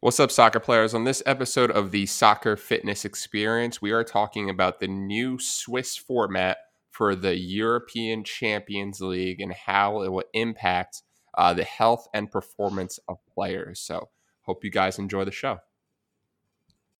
What's 0.00 0.20
up, 0.20 0.30
soccer 0.30 0.60
players? 0.60 0.94
On 0.94 1.02
this 1.02 1.24
episode 1.26 1.72
of 1.72 1.90
the 1.90 2.06
Soccer 2.06 2.56
Fitness 2.56 3.04
Experience, 3.04 3.82
we 3.82 3.90
are 3.90 4.04
talking 4.04 4.48
about 4.48 4.78
the 4.78 4.86
new 4.86 5.40
Swiss 5.40 5.96
format 5.96 6.58
for 6.92 7.16
the 7.16 7.36
European 7.36 8.22
Champions 8.22 9.00
League 9.00 9.40
and 9.40 9.52
how 9.52 10.02
it 10.02 10.12
will 10.12 10.22
impact 10.34 11.02
uh, 11.36 11.52
the 11.52 11.64
health 11.64 12.06
and 12.14 12.30
performance 12.30 13.00
of 13.08 13.18
players. 13.26 13.80
So, 13.80 14.08
hope 14.42 14.62
you 14.62 14.70
guys 14.70 15.00
enjoy 15.00 15.24
the 15.24 15.32
show. 15.32 15.58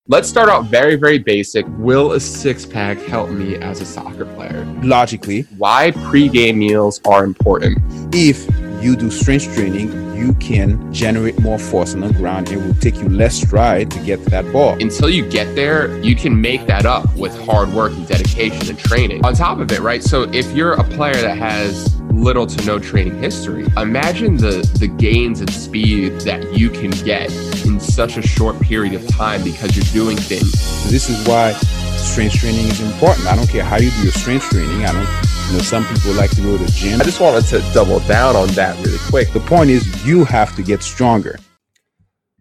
Let's 0.09 0.27
start 0.27 0.49
out 0.49 0.65
very, 0.65 0.97
very 0.97 1.19
basic. 1.19 1.65
Will 1.77 2.11
a 2.11 2.19
six 2.19 2.65
pack 2.65 2.97
help 2.97 3.29
me 3.29 3.55
as 3.55 3.79
a 3.79 3.85
soccer 3.85 4.25
player? 4.25 4.65
Logically, 4.83 5.43
Why 5.57 5.91
pre 5.91 6.27
game 6.27 6.59
meals 6.59 6.99
are 7.05 7.23
important? 7.23 7.77
if 8.13 8.45
you 8.81 8.95
do 8.95 9.11
strength 9.11 9.53
training, 9.55 10.15
you 10.15 10.33
can 10.33 10.91
generate 10.93 11.39
more 11.39 11.59
force 11.59 11.93
on 11.93 12.01
the 12.01 12.13
ground. 12.13 12.49
It 12.51 12.57
will 12.57 12.73
take 12.75 12.95
you 12.95 13.09
less 13.09 13.35
stride 13.35 13.91
to 13.91 13.99
get 13.99 14.23
to 14.23 14.29
that 14.31 14.51
ball. 14.51 14.73
until 14.81 15.09
you 15.09 15.27
get 15.29 15.55
there, 15.55 15.97
you 16.01 16.15
can 16.15 16.39
make 16.39 16.65
that 16.67 16.85
up 16.85 17.13
with 17.15 17.37
hard 17.45 17.69
work 17.73 17.91
and 17.91 18.07
dedication 18.07 18.69
and 18.69 18.79
training. 18.79 19.25
On 19.25 19.33
top 19.33 19.59
of 19.59 19.71
it, 19.71 19.79
right? 19.79 20.03
So 20.03 20.23
if 20.33 20.51
you're 20.55 20.73
a 20.73 20.83
player 20.83 21.13
that 21.15 21.37
has 21.37 21.99
little 22.11 22.47
to 22.47 22.65
no 22.65 22.79
training 22.79 23.21
history, 23.21 23.65
imagine 23.77 24.37
the 24.37 24.67
the 24.79 24.87
gains 24.87 25.41
and 25.41 25.49
speed 25.51 26.19
that 26.21 26.57
you 26.57 26.69
can 26.69 26.91
get 26.91 27.31
in 27.65 27.79
such 27.79 28.17
a 28.17 28.21
short 28.21 28.59
period 28.61 28.93
of 28.93 29.07
time 29.07 29.43
because 29.43 29.75
you're 29.75 30.03
doing 30.03 30.17
things. 30.17 30.51
This 30.89 31.09
is 31.09 31.27
why 31.27 31.53
strength 31.99 32.35
training 32.35 32.65
is 32.67 32.81
important. 32.81 33.27
I 33.27 33.35
don't 33.35 33.47
care 33.47 33.63
how 33.63 33.77
you 33.77 33.91
do 33.91 34.03
your 34.03 34.11
strength 34.11 34.49
training. 34.49 34.85
I 34.85 34.91
don't, 34.93 35.38
you 35.49 35.55
know, 35.57 35.63
some 35.63 35.83
people 35.87 36.13
like 36.13 36.29
to 36.31 36.41
go 36.41 36.57
to 36.57 36.63
the 36.63 36.71
gym. 36.71 37.01
I 37.01 37.03
just 37.03 37.19
wanted 37.19 37.43
to 37.45 37.59
double 37.73 37.99
down 38.01 38.35
on 38.35 38.49
that 38.49 38.77
really 38.85 38.99
quick. 39.09 39.31
The 39.33 39.39
point 39.39 39.71
is, 39.71 40.05
you 40.05 40.23
have 40.25 40.55
to 40.55 40.61
get 40.61 40.83
stronger. 40.83 41.39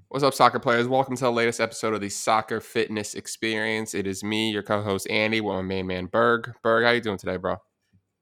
What's 0.08 0.22
up, 0.22 0.34
soccer 0.34 0.58
players? 0.58 0.86
Welcome 0.86 1.16
to 1.16 1.24
the 1.24 1.32
latest 1.32 1.58
episode 1.58 1.94
of 1.94 2.02
the 2.02 2.10
Soccer 2.10 2.60
Fitness 2.60 3.14
Experience. 3.14 3.94
It 3.94 4.06
is 4.06 4.22
me, 4.22 4.50
your 4.50 4.62
co-host 4.62 5.08
Andy, 5.08 5.40
with 5.40 5.54
my 5.54 5.62
main 5.62 5.86
man 5.86 6.06
Berg. 6.06 6.52
Berg, 6.62 6.84
how 6.84 6.90
you 6.90 7.00
doing 7.00 7.16
today, 7.16 7.38
bro? 7.38 7.56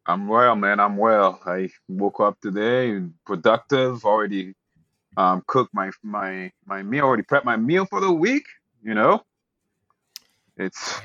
I'm 0.06 0.28
well, 0.28 0.54
man. 0.54 0.78
I'm 0.78 0.96
well. 0.96 1.40
I 1.44 1.68
woke 1.88 2.20
up 2.20 2.40
today 2.40 3.00
productive. 3.24 4.04
Already 4.04 4.54
um, 5.16 5.42
cooked 5.48 5.74
my 5.74 5.90
my 6.04 6.52
my 6.64 6.84
meal. 6.84 7.06
Already 7.06 7.24
prepped 7.24 7.44
my 7.44 7.56
meal 7.56 7.86
for 7.86 8.00
the 8.00 8.12
week. 8.12 8.44
You 8.84 8.94
know, 8.94 9.24
it's 10.56 11.00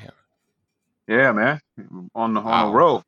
yeah, 1.08 1.32
man. 1.32 1.60
On 2.14 2.32
the 2.32 2.40
on 2.40 2.46
Wow. 2.46 2.66
the 2.66 2.72
road. 2.76 3.02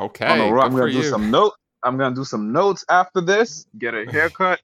Okay, 0.00 0.26
on 0.26 0.38
the 0.38 0.44
road. 0.52 0.62
I'm 0.62 0.74
gonna 0.74 0.90
do 0.90 0.98
you. 0.98 1.02
some 1.02 1.30
notes. 1.30 1.56
I'm 1.84 1.98
gonna 1.98 2.14
do 2.14 2.24
some 2.24 2.52
notes 2.52 2.84
after 2.88 3.20
this. 3.20 3.66
Get 3.78 3.94
a 3.94 4.06
haircut, 4.10 4.60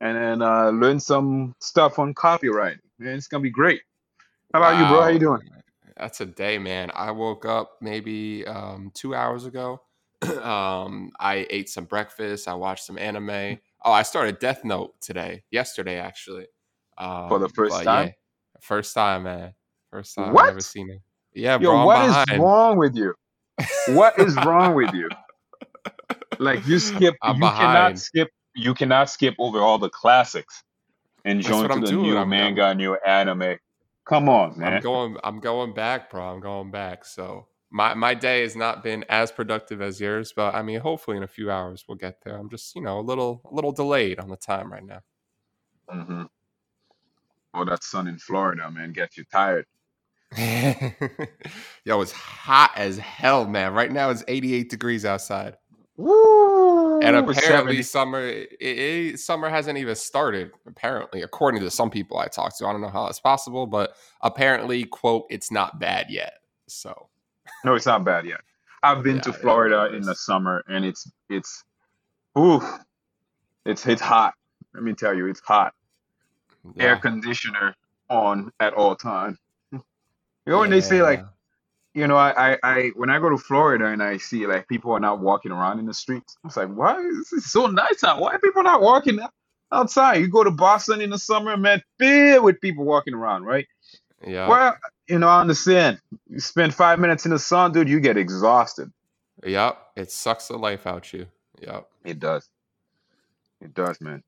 and 0.00 0.16
then 0.16 0.42
uh, 0.42 0.70
learn 0.70 1.00
some 1.00 1.54
stuff 1.60 1.98
on 1.98 2.14
copyright. 2.14 2.78
Man, 2.98 3.16
it's 3.16 3.26
gonna 3.26 3.42
be 3.42 3.50
great. 3.50 3.82
How 4.52 4.60
about 4.60 4.78
you, 4.78 4.86
bro? 4.86 5.02
How 5.02 5.08
you 5.08 5.18
doing? 5.18 5.40
That's 5.96 6.20
a 6.20 6.26
day, 6.26 6.58
man. 6.58 6.92
I 6.94 7.10
woke 7.10 7.44
up 7.44 7.78
maybe 7.80 8.46
um, 8.46 8.92
two 8.94 9.14
hours 9.14 9.44
ago. 9.44 9.82
um, 10.42 11.10
I 11.18 11.46
ate 11.50 11.68
some 11.68 11.84
breakfast. 11.84 12.46
I 12.46 12.54
watched 12.54 12.84
some 12.84 12.98
anime. 12.98 13.58
Oh, 13.84 13.92
I 13.92 14.02
started 14.02 14.38
Death 14.38 14.64
Note 14.64 14.94
today, 15.00 15.42
yesterday 15.50 15.98
actually. 15.98 16.46
Um, 16.96 17.28
For 17.28 17.38
the 17.40 17.48
first 17.48 17.82
time? 17.82 18.06
yeah, 18.06 18.12
first 18.60 18.94
time, 18.94 19.24
man. 19.24 19.54
First 19.90 20.14
time 20.14 20.30
I've 20.30 20.34
What? 20.34 20.48
ever 20.50 20.60
seen 20.60 20.90
it. 20.90 21.00
Yeah, 21.34 21.58
Yo, 21.58 21.70
bro. 21.70 21.78
I'm 21.78 21.86
what 21.86 22.08
is 22.08 22.16
behind. 22.26 22.42
wrong 22.42 22.78
with 22.78 22.96
you? 22.96 23.14
What 23.86 24.18
is 24.20 24.36
wrong 24.44 24.74
with 24.74 24.94
you? 24.94 25.10
Like 26.38 26.66
you 26.66 26.78
skip, 26.80 27.16
I'm 27.22 27.36
you 27.36 27.40
behind. 27.40 27.58
cannot 27.58 27.98
skip, 27.98 28.30
you 28.54 28.74
cannot 28.74 29.10
skip 29.10 29.34
over 29.38 29.60
all 29.60 29.78
the 29.78 29.90
classics 29.90 30.62
and 31.24 31.42
join 31.42 31.70
to 31.70 31.74
I'm 31.74 31.80
the 31.80 31.88
doing. 31.88 32.02
new 32.02 32.16
I'm- 32.16 32.28
manga, 32.30 32.74
new 32.74 32.96
anime. 33.06 33.58
Come 34.06 34.28
on, 34.28 34.58
I'm 34.60 34.60
man. 34.60 34.80
going. 34.80 35.16
I'm 35.24 35.40
going 35.40 35.74
back, 35.74 36.10
bro. 36.10 36.24
I'm 36.34 36.40
going 36.40 36.70
back. 36.72 37.04
So 37.06 37.48
my 37.70 37.94
my 37.94 38.14
day 38.14 38.42
has 38.42 38.56
not 38.56 38.82
been 38.82 39.04
as 39.08 39.32
productive 39.32 39.82
as 39.82 40.00
yours, 40.00 40.32
but 40.36 40.54
I 40.54 40.62
mean, 40.62 40.80
hopefully 40.80 41.16
in 41.18 41.22
a 41.24 41.28
few 41.28 41.50
hours 41.50 41.84
we'll 41.88 41.98
get 41.98 42.22
there. 42.24 42.36
I'm 42.36 42.50
just 42.50 42.74
you 42.76 42.82
know 42.82 43.00
a 43.00 43.02
little 43.02 43.42
a 43.50 43.54
little 43.54 43.72
delayed 43.72 44.20
on 44.20 44.28
the 44.30 44.36
time 44.36 44.72
right 44.72 44.84
now. 44.84 45.00
Mm-hmm. 45.92 46.24
Oh, 47.54 47.64
that 47.64 47.84
sun 47.84 48.08
in 48.08 48.18
Florida, 48.18 48.70
man, 48.70 48.92
gets 48.92 49.16
you 49.18 49.24
tired. 49.24 49.66
Yo, 51.84 52.00
it's 52.00 52.12
hot 52.12 52.72
as 52.76 52.98
hell, 52.98 53.46
man. 53.46 53.72
Right 53.72 53.92
now 53.92 54.10
it's 54.10 54.24
88 54.26 54.70
degrees 54.70 55.04
outside, 55.04 55.56
Woo! 55.96 57.00
and 57.00 57.16
apparently 57.16 57.82
70 57.82 57.82
summer 57.82 58.20
it, 58.20 58.48
it, 58.60 59.20
summer 59.20 59.48
hasn't 59.48 59.78
even 59.78 59.94
started. 59.94 60.50
Apparently, 60.66 61.22
according 61.22 61.60
to 61.60 61.70
some 61.70 61.90
people 61.90 62.18
I 62.18 62.26
talked 62.26 62.58
to, 62.58 62.66
I 62.66 62.72
don't 62.72 62.80
know 62.80 62.88
how 62.88 63.06
it's 63.06 63.20
possible, 63.20 63.66
but 63.66 63.94
apparently, 64.22 64.84
quote, 64.84 65.26
it's 65.30 65.52
not 65.52 65.78
bad 65.78 66.06
yet. 66.10 66.40
So 66.66 67.08
No, 67.64 67.74
it's 67.74 67.86
not 67.86 68.04
bad 68.04 68.26
yet. 68.26 68.40
I've 68.82 69.02
been 69.02 69.20
to 69.22 69.30
Yeah, 69.30 69.36
it 69.36 69.40
Florida 69.40 69.96
in 69.96 70.02
the 70.02 70.14
summer, 70.14 70.64
and 70.68 70.84
it's 70.84 71.10
it's, 71.30 71.64
ooh, 72.38 72.60
it's 73.64 73.86
it's 73.86 74.02
hot. 74.02 74.34
Let 74.74 74.82
me 74.82 74.94
tell 74.94 75.14
you, 75.14 75.26
it's 75.26 75.40
hot. 75.40 75.74
Air 76.78 76.96
conditioner 76.96 77.76
on 78.10 78.50
at 78.60 78.74
all 78.74 78.96
times. 78.96 79.38
You 80.46 80.52
know 80.52 80.58
when 80.60 80.70
they 80.70 80.80
say 80.80 81.02
like 81.02 81.24
you 81.94 82.08
know, 82.08 82.16
I, 82.16 82.52
I, 82.52 82.58
I, 82.64 82.90
when 82.96 83.08
I 83.08 83.20
go 83.20 83.30
to 83.30 83.38
Florida 83.38 83.86
and 83.86 84.02
I 84.02 84.16
see 84.16 84.46
like 84.46 84.68
people 84.68 84.90
are 84.92 85.00
not 85.00 85.20
walking 85.20 85.52
around 85.52 85.78
in 85.78 85.86
the 85.86 85.94
streets, 85.94 86.36
I 86.42 86.48
was 86.48 86.56
like, 86.56 86.68
why 86.68 86.98
is 86.98 87.30
this 87.30 87.50
so 87.50 87.66
nice 87.66 88.02
out? 88.02 88.20
Why 88.20 88.32
are 88.32 88.38
people 88.40 88.64
not 88.64 88.82
walking 88.82 89.20
outside? 89.70 90.16
You 90.16 90.28
go 90.28 90.42
to 90.42 90.50
Boston 90.50 91.00
in 91.00 91.10
the 91.10 91.18
summer, 91.18 91.56
man, 91.56 91.80
filled 91.98 92.44
with 92.44 92.60
people 92.60 92.84
walking 92.84 93.14
around, 93.14 93.44
right? 93.44 93.66
yeah. 94.26 94.48
Well, 94.48 94.76
you 95.06 95.20
know, 95.20 95.28
I 95.28 95.40
understand. 95.40 96.00
You 96.28 96.40
spend 96.40 96.74
five 96.74 96.98
minutes 96.98 97.24
in 97.26 97.30
the 97.30 97.38
sun, 97.38 97.72
dude, 97.72 97.88
you 97.88 98.00
get 98.00 98.16
exhausted. 98.16 98.92
Yep. 99.44 99.78
It 99.94 100.10
sucks 100.10 100.48
the 100.48 100.58
life 100.58 100.88
out 100.88 101.12
you. 101.12 101.26
Yep. 101.60 101.88
It 102.04 102.18
does. 102.18 102.48
It 103.60 103.72
does, 103.72 104.00
man. 104.00 104.24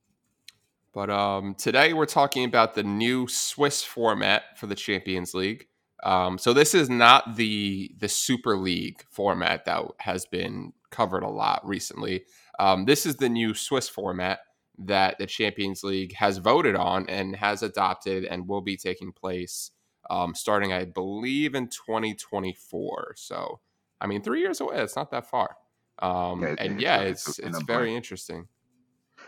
But 0.92 1.10
um, 1.10 1.54
today 1.56 1.94
we're 1.94 2.06
talking 2.06 2.44
about 2.44 2.74
the 2.74 2.84
new 2.84 3.26
Swiss 3.26 3.82
format 3.82 4.56
for 4.56 4.66
the 4.66 4.74
Champions 4.74 5.34
League. 5.34 5.66
Um, 6.02 6.38
so 6.38 6.52
this 6.52 6.74
is 6.74 6.90
not 6.90 7.36
the 7.36 7.90
the 7.98 8.08
Super 8.08 8.56
League 8.56 9.02
format 9.10 9.64
that 9.64 9.82
has 9.98 10.26
been 10.26 10.72
covered 10.90 11.22
a 11.22 11.28
lot 11.28 11.66
recently. 11.66 12.24
Um, 12.58 12.84
this 12.84 13.06
is 13.06 13.16
the 13.16 13.28
new 13.28 13.54
Swiss 13.54 13.88
format 13.88 14.40
that 14.78 15.18
the 15.18 15.26
Champions 15.26 15.82
League 15.82 16.14
has 16.14 16.38
voted 16.38 16.76
on 16.76 17.08
and 17.08 17.36
has 17.36 17.62
adopted 17.62 18.24
and 18.24 18.46
will 18.46 18.60
be 18.60 18.76
taking 18.76 19.12
place 19.12 19.70
um, 20.10 20.34
starting, 20.34 20.72
I 20.72 20.84
believe, 20.84 21.54
in 21.54 21.68
2024. 21.68 23.14
So, 23.16 23.60
I 24.00 24.06
mean, 24.06 24.22
three 24.22 24.40
years 24.40 24.60
away. 24.60 24.76
It's 24.78 24.96
not 24.96 25.10
that 25.10 25.28
far. 25.28 25.56
Um, 25.98 26.42
Yeah, 26.42 26.54
and 26.58 26.80
yeah, 26.80 27.00
it's 27.00 27.38
it's 27.38 27.62
very 27.62 27.94
interesting. 27.94 28.48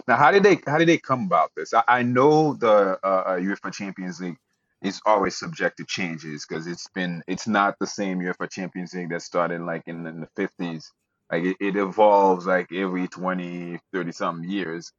Now, 0.06 0.16
how 0.16 0.30
did 0.30 0.42
they 0.42 0.60
how 0.66 0.78
did 0.78 0.88
they 0.88 0.98
come 0.98 1.24
about 1.24 1.52
this? 1.56 1.72
I, 1.72 1.82
I 1.88 2.02
know 2.02 2.54
the 2.54 2.98
uh, 3.02 3.06
uh, 3.06 3.36
UEFA 3.38 3.72
Champions 3.72 4.20
League 4.20 4.36
is 4.82 5.00
always 5.06 5.36
subject 5.36 5.76
to 5.78 5.84
changes 5.84 6.46
because 6.46 6.66
it's 6.66 6.88
been 6.94 7.22
it's 7.26 7.48
not 7.48 7.74
the 7.80 7.86
same 7.86 8.20
UEFA 8.20 8.50
Champions 8.50 8.94
League 8.94 9.10
that 9.10 9.22
started 9.22 9.60
like 9.60 9.82
in, 9.86 10.06
in 10.06 10.20
the 10.20 10.28
fifties. 10.36 10.92
Like 11.30 11.44
it, 11.44 11.56
it 11.60 11.76
evolves 11.76 12.46
like 12.46 12.72
every 12.72 13.06
20, 13.06 13.78
30 13.92 14.12
something 14.12 14.48
years. 14.48 14.92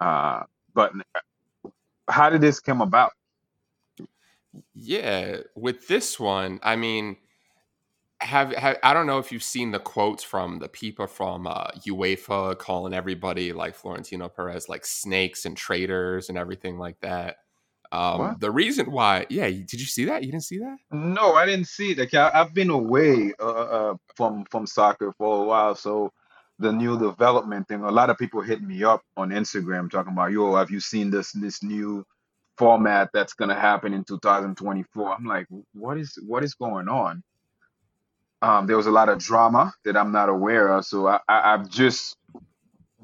Uh, 0.00 0.42
but 0.74 0.92
how 2.08 2.28
did 2.30 2.40
this 2.40 2.60
come 2.60 2.82
about? 2.82 3.12
Yeah, 4.74 5.38
with 5.54 5.88
this 5.88 6.20
one, 6.20 6.60
I 6.62 6.76
mean, 6.76 7.16
have, 8.20 8.52
have 8.52 8.78
I 8.82 8.92
don't 8.92 9.06
know 9.06 9.18
if 9.18 9.32
you've 9.32 9.42
seen 9.42 9.70
the 9.70 9.78
quotes 9.78 10.22
from 10.22 10.58
the 10.58 10.68
people 10.68 11.06
from 11.06 11.46
uh, 11.46 11.68
UEFA 11.86 12.58
calling 12.58 12.92
everybody 12.92 13.52
like 13.52 13.74
Florentino 13.74 14.28
Perez 14.28 14.68
like 14.68 14.84
snakes 14.84 15.44
and 15.44 15.56
traitors 15.56 16.28
and 16.28 16.36
everything 16.36 16.78
like 16.78 17.00
that. 17.00 17.36
Um, 17.92 18.36
the 18.40 18.50
reason 18.50 18.90
why, 18.90 19.26
yeah, 19.28 19.48
did 19.48 19.74
you 19.74 19.84
see 19.84 20.06
that? 20.06 20.24
You 20.24 20.32
didn't 20.32 20.44
see 20.44 20.58
that? 20.58 20.78
No, 20.90 21.34
I 21.34 21.44
didn't 21.44 21.66
see 21.66 21.90
it. 21.90 21.98
Like 21.98 22.14
I, 22.14 22.30
I've 22.32 22.54
been 22.54 22.70
away 22.70 23.34
uh, 23.38 23.44
uh, 23.44 23.94
from 24.16 24.46
from 24.50 24.66
soccer 24.66 25.12
for 25.18 25.42
a 25.42 25.46
while, 25.46 25.74
so 25.74 26.10
the 26.58 26.72
new 26.72 26.98
development 26.98 27.68
thing. 27.68 27.82
A 27.82 27.90
lot 27.90 28.08
of 28.08 28.16
people 28.16 28.40
hit 28.40 28.62
me 28.62 28.82
up 28.82 29.02
on 29.18 29.28
Instagram 29.28 29.90
talking 29.90 30.14
about, 30.14 30.32
"Yo, 30.32 30.56
have 30.56 30.70
you 30.70 30.80
seen 30.80 31.10
this 31.10 31.32
this 31.32 31.62
new 31.62 32.02
format 32.56 33.10
that's 33.12 33.34
gonna 33.34 33.60
happen 33.60 33.92
in 33.92 34.04
2024?" 34.04 35.14
I'm 35.14 35.26
like, 35.26 35.46
"What 35.74 35.98
is 35.98 36.18
what 36.26 36.42
is 36.42 36.54
going 36.54 36.88
on?" 36.88 37.22
Um, 38.40 38.66
there 38.66 38.78
was 38.78 38.86
a 38.86 38.90
lot 38.90 39.10
of 39.10 39.18
drama 39.18 39.74
that 39.84 39.98
I'm 39.98 40.12
not 40.12 40.30
aware 40.30 40.68
of, 40.68 40.86
so 40.86 41.08
I, 41.08 41.20
I 41.28 41.52
I've 41.52 41.68
just 41.68 42.16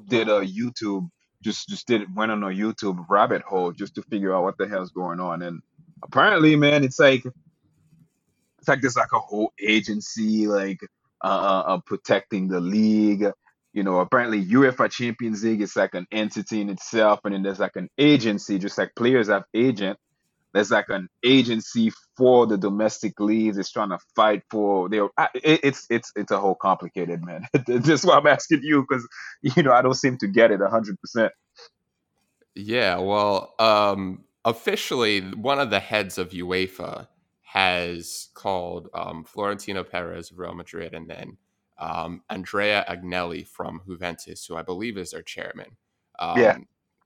did 0.07 0.29
a 0.29 0.41
YouTube, 0.41 1.07
just 1.43 1.69
just 1.69 1.87
did 1.87 2.13
went 2.15 2.31
on 2.31 2.43
a 2.43 2.47
YouTube 2.47 3.05
rabbit 3.09 3.41
hole 3.41 3.71
just 3.71 3.95
to 3.95 4.01
figure 4.03 4.35
out 4.35 4.43
what 4.43 4.57
the 4.57 4.67
hell's 4.67 4.91
going 4.91 5.19
on, 5.19 5.41
and 5.41 5.61
apparently, 6.03 6.55
man, 6.55 6.83
it's 6.83 6.99
like 6.99 7.23
it's 7.25 8.67
like 8.67 8.81
there's 8.81 8.97
like 8.97 9.13
a 9.13 9.19
whole 9.19 9.53
agency 9.61 10.47
like 10.47 10.79
uh, 11.23 11.27
uh 11.27 11.63
uh, 11.73 11.79
protecting 11.85 12.47
the 12.47 12.59
league 12.59 13.25
you 13.73 13.83
know, 13.83 13.99
apparently 13.99 14.43
UEFA 14.43 14.89
Champions 14.89 15.43
League 15.43 15.61
is 15.61 15.75
like 15.75 15.93
an 15.93 16.07
entity 16.11 16.61
in 16.61 16.69
itself, 16.69 17.19
and 17.23 17.33
then 17.33 17.43
there's 17.43 17.59
like 17.59 17.75
an 17.75 17.89
agency, 17.97 18.57
just 18.57 18.77
like 18.77 18.95
players 18.95 19.29
have 19.29 19.43
agent. 19.53 19.97
There's 20.53 20.71
like 20.71 20.89
an 20.89 21.07
agency 21.23 21.91
for 22.17 22.47
the 22.47 22.57
domestic 22.57 23.19
leagues. 23.19 23.57
It's 23.57 23.71
trying 23.71 23.89
to 23.89 23.99
fight 24.15 24.43
for 24.49 24.89
their. 24.89 25.09
It's 25.35 25.85
it's 25.89 26.11
it's 26.15 26.31
a 26.31 26.39
whole 26.39 26.55
complicated 26.55 27.23
man. 27.23 27.45
That's 27.67 28.03
why 28.03 28.17
I'm 28.17 28.27
asking 28.27 28.61
you 28.63 28.85
because 28.87 29.07
you 29.41 29.63
know 29.63 29.71
I 29.71 29.81
don't 29.81 29.93
seem 29.93 30.17
to 30.17 30.27
get 30.27 30.51
it 30.51 30.59
hundred 30.61 30.99
percent. 30.99 31.31
Yeah, 32.55 32.97
well, 32.97 33.53
um, 33.59 34.25
officially, 34.43 35.21
one 35.21 35.59
of 35.59 35.69
the 35.69 35.79
heads 35.79 36.17
of 36.17 36.31
UEFA 36.31 37.07
has 37.41 38.29
called 38.33 38.89
um, 38.93 39.23
Florentino 39.23 39.83
Perez 39.83 40.31
of 40.31 40.39
Real 40.39 40.53
Madrid 40.53 40.93
and 40.93 41.09
then 41.09 41.37
um, 41.79 42.21
Andrea 42.29 42.85
Agnelli 42.87 43.47
from 43.47 43.81
Juventus, 43.87 44.45
who 44.45 44.55
I 44.55 44.61
believe 44.61 44.97
is 44.97 45.11
their 45.11 45.21
chairman. 45.21 45.77
Um, 46.19 46.39
Yeah. 46.39 46.57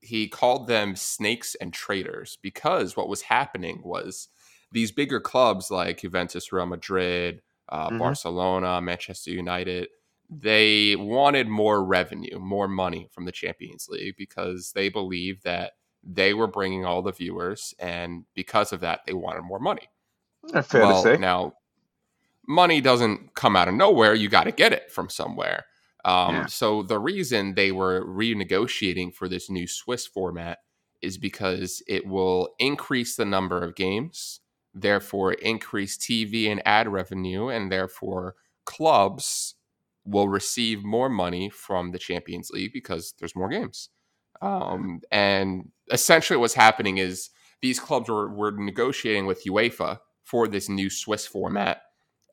He 0.04 0.28
called 0.28 0.66
them 0.66 0.96
snakes 0.96 1.54
and 1.56 1.72
traitors 1.72 2.38
because 2.42 2.96
what 2.96 3.08
was 3.08 3.22
happening 3.22 3.80
was 3.82 4.28
these 4.70 4.92
bigger 4.92 5.18
clubs 5.20 5.70
like 5.70 6.00
Juventus, 6.00 6.52
Real 6.52 6.66
Madrid, 6.66 7.40
uh, 7.70 7.88
Mhm. 7.88 7.98
Barcelona, 7.98 8.80
Manchester 8.82 9.30
United, 9.30 9.88
they 10.28 10.96
wanted 10.96 11.48
more 11.48 11.84
revenue, 11.84 12.38
more 12.38 12.68
money 12.68 13.08
from 13.12 13.24
the 13.24 13.32
Champions 13.32 13.88
League 13.88 14.16
because 14.18 14.72
they 14.72 14.88
believed 14.88 15.44
that 15.44 15.72
they 16.02 16.34
were 16.34 16.46
bringing 16.46 16.84
all 16.84 17.00
the 17.02 17.12
viewers, 17.12 17.74
and 17.78 18.24
because 18.34 18.72
of 18.72 18.80
that, 18.80 19.00
they 19.06 19.14
wanted 19.14 19.42
more 19.42 19.58
money. 19.60 19.88
Fair 20.62 20.82
well, 20.82 21.02
to 21.02 21.14
say. 21.14 21.16
now 21.16 21.54
money 22.46 22.80
doesn't 22.82 23.34
come 23.34 23.56
out 23.56 23.68
of 23.68 23.74
nowhere; 23.74 24.14
you 24.14 24.28
got 24.28 24.44
to 24.44 24.52
get 24.52 24.72
it 24.72 24.90
from 24.92 25.08
somewhere. 25.08 25.64
Um, 26.04 26.34
Yeah. 26.34 26.46
So 26.46 26.82
the 26.82 26.98
reason 26.98 27.54
they 27.54 27.72
were 27.72 28.04
renegotiating 28.06 29.14
for 29.14 29.28
this 29.28 29.48
new 29.48 29.66
Swiss 29.66 30.06
format 30.06 30.58
is 31.02 31.18
because 31.18 31.82
it 31.86 32.06
will 32.06 32.54
increase 32.58 33.16
the 33.16 33.24
number 33.24 33.62
of 33.62 33.74
games, 33.74 34.40
therefore 34.72 35.34
increase 35.34 35.96
TV 35.96 36.50
and 36.50 36.62
ad 36.66 36.88
revenue, 36.88 37.48
and 37.48 37.70
therefore 37.70 38.36
clubs 38.64 39.54
will 40.04 40.28
receive 40.28 40.84
more 40.84 41.08
money 41.08 41.48
from 41.50 41.90
the 41.92 41.98
Champions 41.98 42.50
League 42.50 42.72
because 42.72 43.14
there's 43.18 43.36
more 43.36 43.48
games. 43.48 43.88
Um, 44.42 45.00
and 45.10 45.70
essentially, 45.90 46.36
what's 46.36 46.54
happening 46.54 46.98
is 46.98 47.30
these 47.62 47.80
clubs 47.80 48.10
were, 48.10 48.28
were 48.28 48.52
negotiating 48.52 49.26
with 49.26 49.44
UEFA 49.44 49.98
for 50.22 50.48
this 50.48 50.68
new 50.68 50.90
Swiss 50.90 51.26
format. 51.26 51.82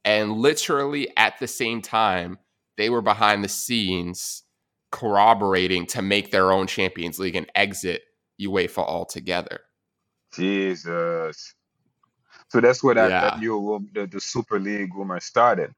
And 0.04 0.34
literally 0.34 1.16
at 1.16 1.40
the 1.40 1.48
same 1.48 1.82
time, 1.82 2.40
they 2.78 2.90
were 2.90 3.02
behind 3.02 3.44
the 3.44 3.50
scenes 3.50 4.44
corroborating 4.92 5.86
to 5.88 6.02
make 6.02 6.32
their 6.32 6.52
own 6.52 6.68
Champions 6.68 7.20
League 7.20 7.36
and 7.36 7.50
exit 7.56 8.02
UEFA 8.42 8.80
altogether. 8.80 9.62
Jesus. 10.34 11.54
So 12.50 12.60
that's 12.60 12.84
where 12.84 12.96
that, 12.96 13.10
Yeah. 13.10 13.22
that 13.22 13.40
new 13.40 13.88
the, 13.94 14.08
the 14.08 14.20
Super 14.20 14.60
League 14.60 14.94
rumor 14.94 15.20
started. 15.20 15.74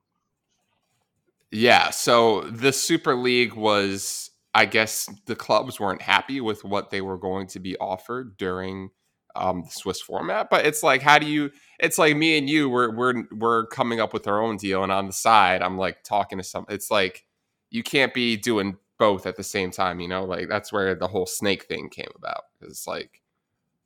Yeah, 1.52 1.92
so 1.92 2.42
the 2.42 2.74
Super 2.74 3.14
League 3.16 3.54
was, 3.54 4.32
I 4.56 4.66
guess, 4.66 5.08
the 5.28 5.36
clubs 5.36 5.80
weren't 5.80 6.02
happy 6.02 6.42
with 6.42 6.64
what 6.64 6.90
they 6.90 7.02
were 7.02 7.18
going 7.18 7.46
to 7.48 7.60
be 7.60 7.78
offered 7.78 8.38
during 8.38 8.90
um, 9.36 9.66
Swiss 9.70 10.02
format. 10.02 10.50
But 10.50 10.66
it's 10.66 10.84
like, 10.84 11.02
how 11.02 11.20
do 11.20 11.26
you? 11.26 11.52
It's 11.80 11.98
like 11.98 12.16
me 12.16 12.38
and 12.38 12.50
you, 12.50 12.70
we're 12.70 12.92
we're 12.96 13.24
we're 13.32 13.66
coming 13.68 14.00
up 14.00 14.14
with 14.14 14.28
our 14.28 14.42
own 14.42 14.58
deal, 14.58 14.84
and 14.84 14.92
on 14.92 15.08
the 15.08 15.14
side, 15.14 15.62
I'm 15.62 15.78
like 15.78 16.04
talking 16.04 16.38
to 16.38 16.44
some. 16.44 16.66
It's 16.70 16.92
like 16.92 17.26
you 17.70 17.84
can't 17.84 18.14
be 18.14 18.38
doing 18.38 18.78
both 19.00 19.26
at 19.26 19.36
the 19.36 19.44
same 19.44 19.72
time, 19.72 20.00
you 20.00 20.08
know. 20.08 20.24
Like 20.24 20.48
that's 20.50 20.72
where 20.72 20.96
the 20.96 21.08
whole 21.08 21.26
snake 21.26 21.66
thing 21.66 21.90
came 21.90 22.12
about. 22.16 22.44
It's 22.62 22.88
like 22.88 23.22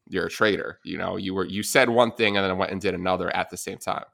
you're 0.09 0.27
a 0.27 0.29
traitor, 0.29 0.79
you 0.83 0.97
know. 0.97 1.15
You 1.17 1.33
were 1.33 1.45
you 1.45 1.63
said 1.63 1.89
one 1.89 2.11
thing 2.11 2.37
and 2.37 2.45
then 2.45 2.57
went 2.57 2.71
and 2.71 2.81
did 2.81 2.93
another 2.93 3.35
at 3.35 3.49
the 3.49 3.57
same 3.57 3.77
time. 3.77 4.05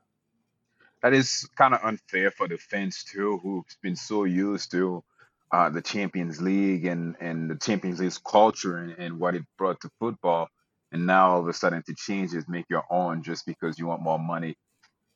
That 1.02 1.14
is 1.14 1.50
kind 1.58 1.74
of 1.74 1.82
unfair 1.84 2.32
for 2.32 2.48
the 2.48 2.58
fans 2.58 3.04
too, 3.04 3.40
who's 3.44 3.78
been 3.82 3.98
so 3.98 4.24
used 4.24 4.72
to 4.72 5.04
uh, 5.52 5.70
the 5.70 5.82
Champions 5.82 6.42
League 6.42 6.86
and, 6.86 7.16
and 7.20 7.50
the 7.50 7.56
Champions 7.56 8.00
League's 8.00 8.18
culture 8.18 8.78
and, 8.78 8.96
and 8.98 9.20
what 9.20 9.36
it 9.36 9.44
brought 9.58 9.82
to 9.82 9.90
football. 10.00 10.48
And 10.94 11.08
now 11.08 11.32
all 11.32 11.42
of 11.42 11.50
a 11.50 11.54
sudden 11.54 11.84
to 11.88 11.96
change 11.96 12.34
it, 12.36 12.46
make 12.50 12.68
your 12.70 12.86
own 12.92 13.24
just 13.24 13.46
because 13.48 13.80
you 13.80 13.88
want 13.88 14.04
more 14.04 14.20
money. 14.20 14.56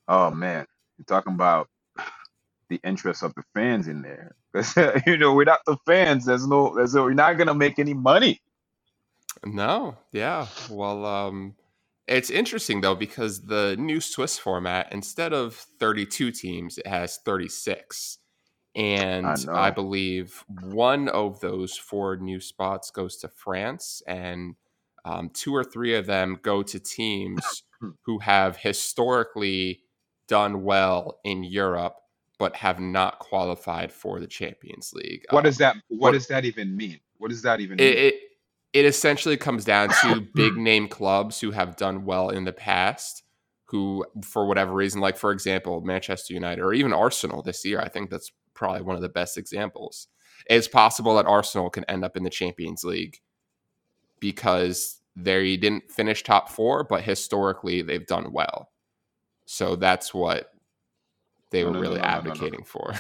Oh 0.08 0.32
man, 0.32 0.66
you're 0.98 1.06
talking 1.06 1.34
about 1.36 1.70
the 2.70 2.80
interest 2.84 3.24
of 3.24 3.34
the 3.36 3.44
fans 3.56 3.88
in 3.88 4.02
there. 4.04 4.36
you 5.08 5.18
know, 5.18 5.34
without 5.34 5.60
the 5.68 5.78
fans, 5.88 6.26
there's 6.26 6.48
no, 6.48 6.76
there's 6.76 6.96
no, 6.96 7.08
you're 7.08 7.16
not 7.16 7.38
gonna 7.38 7.56
make 7.56 7.80
any 7.80 7.94
money. 7.94 8.42
No, 9.46 9.98
yeah. 10.12 10.48
Well, 10.70 11.06
um, 11.06 11.56
it's 12.08 12.30
interesting 12.30 12.82
though 12.82 12.96
because 12.96 13.44
the 13.44 13.76
new 13.80 14.02
Swiss 14.02 14.38
format, 14.40 14.92
instead 14.94 15.34
of 15.34 15.56
32 15.80 16.32
teams, 16.32 16.78
it 16.78 16.88
has 16.88 17.20
36. 17.26 18.20
And 18.76 19.26
I 19.26 19.36
I 19.54 19.72
believe 19.72 20.46
one 20.48 21.10
of 21.10 21.40
those 21.42 21.78
four 21.78 22.18
new 22.18 22.40
spots 22.40 22.92
goes 22.92 23.18
to 23.18 23.28
France, 23.30 24.04
and 24.08 24.56
um, 25.08 25.30
two 25.30 25.56
or 25.56 25.64
three 25.64 25.96
of 25.96 26.06
them 26.06 26.38
go 26.42 26.62
to 26.64 26.80
teams 26.80 27.64
who 28.06 28.20
have 28.20 28.58
historically 28.58 29.82
done 30.28 30.64
well 30.64 31.20
in 31.24 31.44
Europe 31.44 31.96
but 32.40 32.56
have 32.56 32.80
not 32.80 33.18
qualified 33.18 33.92
for 33.92 34.20
the 34.20 34.28
Champions 34.28 34.92
League. 34.94 35.24
What 35.32 35.44
does 35.46 35.56
Um, 35.60 35.60
that, 35.60 35.76
what 35.88 36.00
what- 36.00 36.12
does 36.12 36.28
that 36.28 36.46
even 36.46 36.76
mean? 36.78 37.00
What 37.18 37.30
does 37.30 37.42
that 37.42 37.60
even 37.62 37.80
it, 37.80 37.84
mean? 37.84 37.98
it 37.98 38.14
it 38.74 38.86
essentially 38.86 39.38
comes 39.38 39.66
down 39.66 39.90
to 40.04 40.22
big 40.36 40.56
name 40.58 40.88
clubs 40.88 41.40
who 41.40 41.52
have 41.52 41.78
done 41.78 42.06
well 42.06 42.30
in 42.30 42.44
the 42.44 42.54
past 42.54 43.24
who 43.66 44.06
for 44.24 44.46
whatever 44.46 44.72
reason 44.74 45.02
like 45.02 45.18
for 45.18 45.32
example 45.32 45.82
manchester 45.82 46.34
united 46.34 46.62
or 46.62 46.74
even 46.74 46.94
arsenal 46.94 47.42
this 47.42 47.66
year 47.66 47.80
i 47.82 47.88
think 47.90 48.10
that's 48.10 48.32
probably 48.54 48.82
one 48.82 48.96
of 48.96 49.02
the 49.02 49.10
best 49.10 49.38
examples 49.38 50.08
it's 50.50 50.68
possible 50.68 51.16
that 51.16 51.26
arsenal 51.26 51.70
can 51.70 51.84
end 51.86 52.04
up 52.06 52.16
in 52.16 52.24
the 52.24 52.30
champions 52.30 52.84
league 52.84 53.18
because 54.20 55.02
they 55.16 55.58
didn't 55.58 55.92
finish 55.92 56.24
top 56.24 56.50
four 56.50 56.84
but 56.84 57.04
historically 57.04 57.82
they've 57.82 58.08
done 58.08 58.32
well 58.34 58.72
so 59.46 59.76
that's 59.76 60.14
what 60.14 60.52
they 61.52 61.64
No, 61.64 61.70
were 61.70 61.74
no, 61.74 61.82
really 61.82 62.00
no, 62.00 62.02
advocating 62.02 62.64
for 62.64 62.94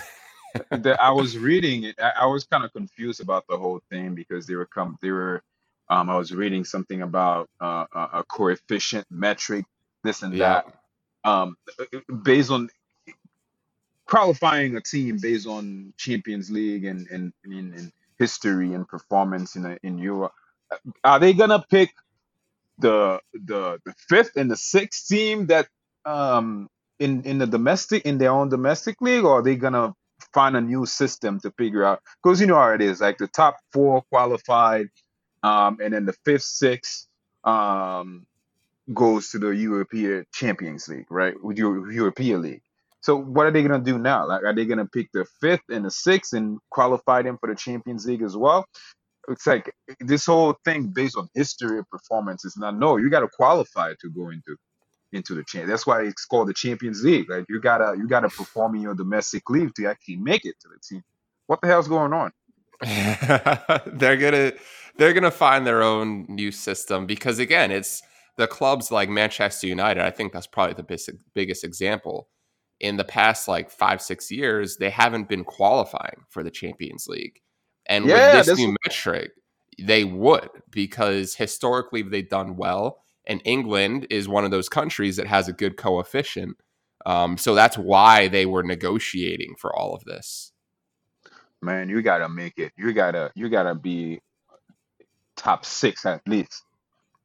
that 0.72 1.02
I 1.02 1.12
was 1.12 1.38
reading 1.38 1.84
it. 1.84 1.96
I, 2.00 2.14
I 2.22 2.26
was 2.28 2.46
kind 2.46 2.64
of 2.66 2.74
confused 2.74 3.22
about 3.22 3.46
the 3.50 3.58
whole 3.58 3.82
thing 3.92 4.16
because 4.16 4.48
they 4.48 4.56
were 4.56 4.68
come. 4.68 4.98
They 5.02 5.12
were. 5.12 5.44
Um, 5.90 6.10
I 6.10 6.18
was 6.18 6.34
reading 6.34 6.66
something 6.66 7.02
about 7.04 7.50
uh, 7.62 7.86
a 7.94 8.00
a 8.20 8.24
coefficient 8.26 9.06
metric, 9.12 9.66
this 10.04 10.24
and 10.24 10.38
yeah 10.38 10.40
that. 10.40 10.66
Um, 11.26 11.58
based 12.24 12.52
on 12.52 12.70
qualifying 14.08 14.78
a 14.78 14.82
team 14.82 15.20
based 15.22 15.48
on 15.48 15.94
Champions 15.98 16.52
League 16.52 16.86
and 16.86 17.08
and, 17.10 17.34
and, 17.46 17.74
and 17.76 17.92
history 18.20 18.74
and 18.74 18.88
performance 18.88 19.56
in 19.58 19.66
a, 19.66 19.78
in 19.84 19.98
Europe. 20.00 20.34
Are 21.04 21.20
they 21.20 21.34
gonna 21.34 21.64
pick 21.70 21.94
the 22.80 23.20
the 23.34 23.80
the 23.86 23.94
fifth 24.10 24.36
and 24.36 24.52
the 24.52 24.58
sixth 24.58 25.08
team 25.08 25.48
that 25.48 25.68
um 26.06 26.70
in 27.00 27.24
in 27.24 27.38
the 27.38 27.48
domestic 27.48 28.06
in 28.06 28.18
their 28.18 28.32
own 28.32 28.50
domestic 28.50 29.02
league, 29.02 29.24
or 29.24 29.40
are 29.40 29.44
they 29.44 29.56
gonna 29.56 29.94
find 30.34 30.56
a 30.56 30.62
new 30.62 30.86
system 30.86 31.40
to 31.42 31.52
figure 31.52 31.84
out? 31.84 32.02
Because 32.24 32.42
you 32.42 32.48
know 32.48 32.56
how 32.56 32.72
it 32.72 32.82
is, 32.82 33.02
like 33.02 33.18
the 33.18 33.28
top 33.28 33.58
four 33.72 34.04
qualified, 34.04 34.88
um, 35.44 35.80
and 35.84 35.94
then 35.94 36.06
the 36.06 36.14
fifth, 36.26 36.44
sixth, 36.44 37.08
um, 37.44 38.26
goes 38.94 39.32
to 39.32 39.40
the 39.40 39.50
European 39.50 40.26
Champions 40.34 40.88
League, 40.88 41.12
right? 41.12 41.36
With 41.44 41.58
your 41.58 41.92
European 41.92 42.42
League. 42.42 42.62
So 43.02 43.18
what 43.18 43.46
are 43.46 43.52
they 43.52 43.64
gonna 43.64 43.80
do 43.84 43.98
now? 43.98 44.28
Like, 44.28 44.44
are 44.44 44.54
they 44.56 44.66
gonna 44.66 44.88
pick 44.88 45.12
the 45.14 45.26
fifth 45.42 45.64
and 45.70 45.86
the 45.86 45.92
sixth 45.92 46.34
and 46.34 46.60
qualify 46.70 47.22
them 47.22 47.38
for 47.40 47.50
the 47.50 47.56
Champions 47.56 48.06
League 48.06 48.24
as 48.24 48.36
well? 48.36 48.66
It's 49.30 49.46
like 49.46 49.72
this 50.00 50.26
whole 50.26 50.56
thing 50.64 50.88
based 50.88 51.18
on 51.18 51.28
history 51.36 51.80
of 51.80 51.90
performance 51.90 52.46
is 52.46 52.56
not 52.58 52.78
no. 52.78 52.98
You 52.98 53.10
got 53.10 53.22
to 53.22 53.28
qualify 53.28 53.94
to 54.00 54.10
go 54.10 54.30
into 54.30 54.56
into 55.14 55.36
the 55.36 55.44
champ. 55.44 55.68
That's 55.68 55.88
why 55.88 56.04
it's 56.04 56.26
called 56.26 56.50
the 56.50 56.54
Champions 56.54 57.04
League. 57.04 57.30
Like 57.30 57.46
you 57.50 57.60
gotta 57.60 57.96
you 57.98 58.08
gotta 58.08 58.30
perform 58.30 58.76
in 58.76 58.82
your 58.82 58.96
domestic 58.96 59.50
league 59.50 59.74
to 59.76 59.88
actually 59.88 60.18
make 60.18 60.46
it 60.46 60.56
to 60.62 60.68
the 60.70 60.80
team. 60.80 61.04
What 61.48 61.62
the 61.62 61.68
hell's 61.68 61.88
going 61.88 62.14
on? 62.14 62.32
they're 62.82 64.18
gonna 64.18 64.54
they're 64.98 65.14
gonna 65.14 65.32
find 65.32 65.66
their 65.66 65.82
own 65.82 66.26
new 66.30 66.52
system 66.52 67.08
because 67.08 67.40
again 67.40 67.72
it's 67.72 68.04
the 68.36 68.46
clubs 68.46 68.92
like 68.92 69.10
manchester 69.10 69.66
united 69.66 70.04
i 70.04 70.12
think 70.12 70.32
that's 70.32 70.46
probably 70.46 70.76
the 70.76 70.84
biggest, 70.84 71.10
biggest 71.34 71.64
example 71.64 72.30
in 72.80 72.98
the 72.98 73.04
past 73.04 73.48
like 73.48 73.72
five 73.72 74.00
six 74.00 74.30
years 74.30 74.78
they 74.78 74.92
haven't 74.92 75.28
been 75.28 75.44
qualifying 75.44 76.24
for 76.30 76.44
the 76.44 76.52
champions 76.52 77.08
league 77.08 77.42
and 77.88 78.06
Yeah, 78.06 78.38
with 78.38 78.46
this 78.46 78.48
that's 78.48 78.60
new 78.60 78.76
metric 78.86 79.32
they 79.80 80.04
would 80.04 80.50
because 80.72 81.36
historically 81.36 82.02
they've 82.02 82.30
done 82.30 82.56
well 82.56 83.04
and 83.26 83.42
england 83.46 84.08
is 84.10 84.28
one 84.28 84.44
of 84.46 84.52
those 84.52 84.70
countries 84.70 85.18
that 85.18 85.28
has 85.28 85.48
a 85.48 85.54
good 85.54 85.78
coefficient 85.78 86.58
um, 87.06 87.38
so 87.38 87.56
that's 87.56 87.78
why 87.78 88.28
they 88.28 88.46
were 88.46 88.64
negotiating 88.64 89.56
for 89.58 89.74
all 89.74 89.94
of 89.94 90.04
this 90.04 90.52
man, 91.62 91.90
you 91.90 92.02
gotta 92.02 92.30
make 92.30 92.58
it. 92.58 92.72
You 92.78 92.94
gotta 92.94 93.32
you 93.36 93.50
gotta 93.50 93.76
be 93.76 94.22
top 95.36 95.66
six 95.66 96.06
at 96.06 96.22
least 96.28 96.64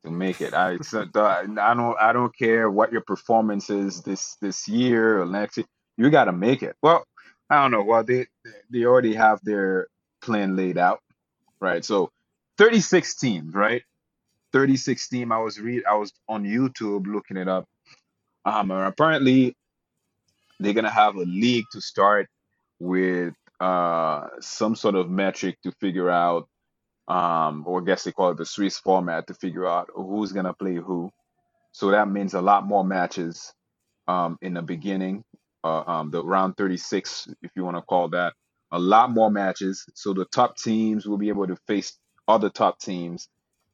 to 0.04 0.10
make 0.10 0.40
it. 0.40 0.54
I 0.54 0.78
so 0.78 1.06
I 1.14 1.46
don't 1.46 1.96
I 2.00 2.12
don't 2.12 2.36
care 2.36 2.70
what 2.70 2.92
your 2.92 3.02
performance 3.02 3.70
is 3.70 4.02
this 4.02 4.36
this 4.40 4.68
year 4.68 5.22
or 5.22 5.26
next 5.26 5.56
year. 5.56 5.66
You 5.96 6.10
gotta 6.10 6.32
make 6.32 6.62
it. 6.62 6.76
Well, 6.82 7.04
I 7.50 7.62
don't 7.62 7.70
know. 7.70 7.82
Well, 7.82 8.04
they 8.04 8.26
they 8.70 8.84
already 8.84 9.14
have 9.14 9.40
their 9.42 9.88
plan 10.22 10.56
laid 10.56 10.78
out, 10.78 11.00
right? 11.60 11.84
So 11.84 12.10
36 12.58 13.16
teams, 13.16 13.54
right? 13.54 13.82
36 14.52 15.08
team. 15.08 15.32
I 15.32 15.38
was 15.38 15.60
read 15.60 15.84
I 15.90 15.94
was 15.96 16.12
on 16.28 16.44
YouTube 16.44 17.06
looking 17.06 17.36
it 17.36 17.48
up. 17.48 17.66
Um, 18.44 18.70
and 18.70 18.88
apparently 18.88 19.56
they're 20.60 20.74
gonna 20.74 20.90
have 20.90 21.16
a 21.16 21.20
league 21.24 21.64
to 21.72 21.80
start 21.80 22.28
with 22.80 23.34
uh 23.60 24.26
some 24.40 24.76
sort 24.76 24.94
of 24.94 25.10
metric 25.10 25.56
to 25.62 25.72
figure 25.80 26.10
out 26.10 26.48
um 27.08 27.64
or 27.66 27.80
I 27.82 27.84
guess 27.84 28.04
they 28.04 28.12
call 28.12 28.30
it 28.32 28.38
the 28.38 28.46
Swiss 28.46 28.78
format 28.78 29.28
to 29.28 29.34
figure 29.34 29.66
out 29.66 29.90
who's 29.94 30.32
gonna 30.32 30.54
play 30.54 30.76
who. 30.76 31.10
So 31.72 31.90
that 31.92 32.08
means 32.10 32.34
a 32.34 32.42
lot 32.42 32.66
more 32.66 32.84
matches 32.84 33.52
um 34.08 34.38
in 34.42 34.54
the 34.54 34.62
beginning, 34.62 35.24
uh, 35.64 35.84
um 35.86 36.10
the 36.10 36.24
round 36.24 36.56
36 36.56 37.28
if 37.42 37.50
you 37.56 37.64
want 37.64 37.76
to 37.78 37.82
call 37.82 38.10
that. 38.10 38.34
A 38.72 38.78
lot 38.80 39.12
more 39.12 39.30
matches. 39.30 39.86
So 39.94 40.14
the 40.14 40.26
top 40.26 40.56
teams 40.58 41.06
will 41.06 41.18
be 41.18 41.30
able 41.30 41.46
to 41.48 41.56
face 41.68 41.98
other 42.28 42.50
top 42.50 42.80
teams 42.80 43.28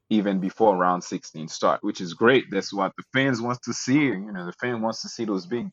even 0.09 0.39
before 0.39 0.77
round 0.77 1.03
16 1.03 1.47
start, 1.49 1.83
which 1.83 2.01
is 2.01 2.13
great. 2.13 2.45
That's 2.51 2.73
what 2.73 2.93
the 2.97 3.03
fans 3.13 3.41
wants 3.41 3.61
to 3.65 3.73
see. 3.73 4.05
You 4.05 4.31
know, 4.33 4.45
the 4.45 4.53
fan 4.53 4.81
wants 4.81 5.01
to 5.03 5.09
see 5.09 5.25
those 5.25 5.45
big 5.45 5.69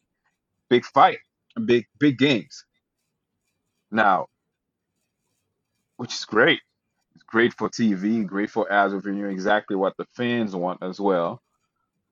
big 0.71 0.85
fight, 0.85 1.19
big 1.67 1.87
big 1.99 2.19
games. 2.19 2.65
Now, 3.91 4.27
which 5.97 6.15
is 6.15 6.25
great. 6.25 6.61
It's 7.15 7.25
great 7.25 7.55
for 7.55 7.71
TV, 7.71 8.27
great 8.27 8.51
for 8.51 8.71
ads 8.71 8.95
revenue, 8.95 9.29
exactly 9.29 9.77
what 9.77 9.97
the 9.97 10.07
fans 10.17 10.55
want 10.55 10.83
as 10.83 11.01
well. 11.01 11.41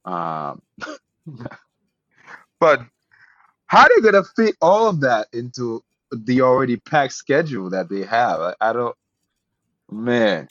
Um, 0.04 0.62
but 2.61 2.80
how 3.66 3.83
are 3.83 3.88
they 3.97 4.02
gonna 4.02 4.25
fit 4.37 4.56
all 4.62 4.88
of 4.88 5.00
that 5.02 5.28
into 5.33 5.83
the 6.16 6.42
already 6.42 6.76
packed 6.76 7.14
schedule 7.14 7.71
that 7.71 7.88
they 7.88 8.02
have? 8.04 8.40
I, 8.40 8.54
I 8.61 8.73
don't, 8.73 8.97
man. 9.90 10.49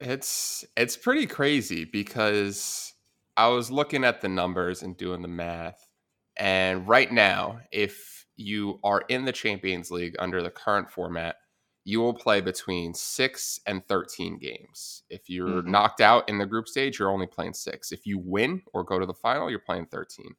It's 0.00 0.64
it's 0.76 0.96
pretty 0.96 1.26
crazy 1.26 1.84
because 1.84 2.94
I 3.36 3.48
was 3.48 3.70
looking 3.70 4.04
at 4.04 4.20
the 4.20 4.28
numbers 4.28 4.82
and 4.82 4.96
doing 4.96 5.22
the 5.22 5.28
math. 5.28 5.88
And 6.36 6.88
right 6.88 7.10
now, 7.12 7.60
if 7.70 8.26
you 8.36 8.80
are 8.82 9.02
in 9.08 9.24
the 9.26 9.32
Champions 9.32 9.90
League 9.90 10.16
under 10.18 10.42
the 10.42 10.50
current 10.50 10.90
format, 10.90 11.36
you 11.84 12.00
will 12.00 12.14
play 12.14 12.40
between 12.40 12.94
6 12.94 13.60
and 13.66 13.86
13 13.88 14.38
games. 14.38 15.02
If 15.10 15.28
you're 15.28 15.62
hmm 15.64 15.64
knocked 15.64 16.00
out 16.00 16.28
in 16.30 16.38
the 16.38 16.46
group 16.46 16.66
stage, 16.68 16.98
you're 16.98 17.10
only 17.10 17.26
playing 17.26 17.54
6. 17.54 17.92
If 17.92 18.06
you 18.06 18.18
win 18.18 18.62
or 18.72 18.84
go 18.84 18.98
to 18.98 19.06
the 19.06 19.14
final, 19.14 19.50
you're 19.50 19.58
playing 19.58 19.86
13. 19.86 20.34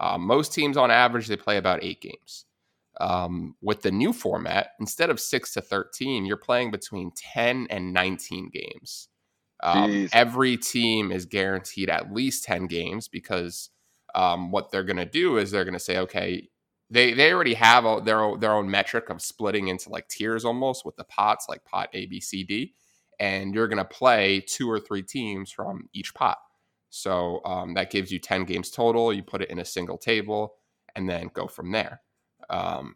Uh, 0.00 0.18
most 0.18 0.52
teams 0.52 0.76
on 0.76 0.90
average 0.90 1.28
they 1.28 1.36
play 1.36 1.56
about 1.56 1.84
8 1.84 2.00
games. 2.00 2.46
Um, 3.00 3.56
with 3.60 3.82
the 3.82 3.90
new 3.90 4.12
format, 4.12 4.68
instead 4.78 5.10
of 5.10 5.18
6 5.18 5.52
to 5.54 5.60
13, 5.60 6.26
you're 6.26 6.36
playing 6.36 6.70
between 6.70 7.10
10 7.16 7.66
and 7.70 7.92
19 7.92 8.50
games. 8.52 9.08
Um, 9.62 10.08
every 10.12 10.56
team 10.56 11.10
is 11.10 11.26
guaranteed 11.26 11.90
at 11.90 12.12
least 12.12 12.44
10 12.44 12.66
games 12.66 13.08
because 13.08 13.70
um, 14.14 14.50
what 14.50 14.70
they're 14.70 14.84
going 14.84 14.98
to 14.98 15.04
do 15.04 15.38
is 15.38 15.50
they're 15.50 15.64
going 15.64 15.74
to 15.74 15.80
say, 15.80 15.98
okay, 15.98 16.48
they, 16.90 17.14
they 17.14 17.32
already 17.32 17.54
have 17.54 17.84
a, 17.84 18.00
their, 18.04 18.20
own- 18.20 18.40
their 18.40 18.52
own 18.52 18.70
metric 18.70 19.10
of 19.10 19.22
splitting 19.22 19.68
into 19.68 19.88
like 19.88 20.08
tiers 20.08 20.44
almost 20.44 20.84
with 20.84 20.96
the 20.96 21.04
pots, 21.04 21.46
like 21.48 21.64
pot 21.64 21.88
A, 21.94 22.06
B, 22.06 22.20
C, 22.20 22.44
D. 22.44 22.74
And 23.18 23.54
you're 23.54 23.68
going 23.68 23.78
to 23.78 23.84
play 23.84 24.40
two 24.40 24.70
or 24.70 24.78
three 24.78 25.02
teams 25.02 25.50
from 25.50 25.88
each 25.94 26.14
pot. 26.14 26.38
So 26.90 27.40
um, 27.44 27.74
that 27.74 27.90
gives 27.90 28.12
you 28.12 28.20
10 28.20 28.44
games 28.44 28.70
total. 28.70 29.12
You 29.12 29.22
put 29.22 29.42
it 29.42 29.50
in 29.50 29.58
a 29.58 29.64
single 29.64 29.98
table 29.98 30.54
and 30.94 31.08
then 31.08 31.30
go 31.32 31.48
from 31.48 31.72
there. 31.72 32.02
Um, 32.50 32.94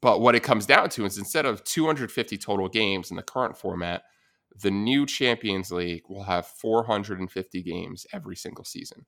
but 0.00 0.20
what 0.20 0.34
it 0.34 0.42
comes 0.42 0.66
down 0.66 0.88
to 0.90 1.04
is 1.04 1.18
instead 1.18 1.46
of 1.46 1.64
250 1.64 2.38
total 2.38 2.68
games 2.68 3.10
in 3.10 3.16
the 3.16 3.22
current 3.22 3.56
format, 3.56 4.02
the 4.60 4.70
new 4.70 5.06
Champions 5.06 5.70
League 5.72 6.04
will 6.08 6.24
have 6.24 6.46
450 6.46 7.62
games 7.62 8.06
every 8.12 8.36
single 8.36 8.64
season, 8.64 9.06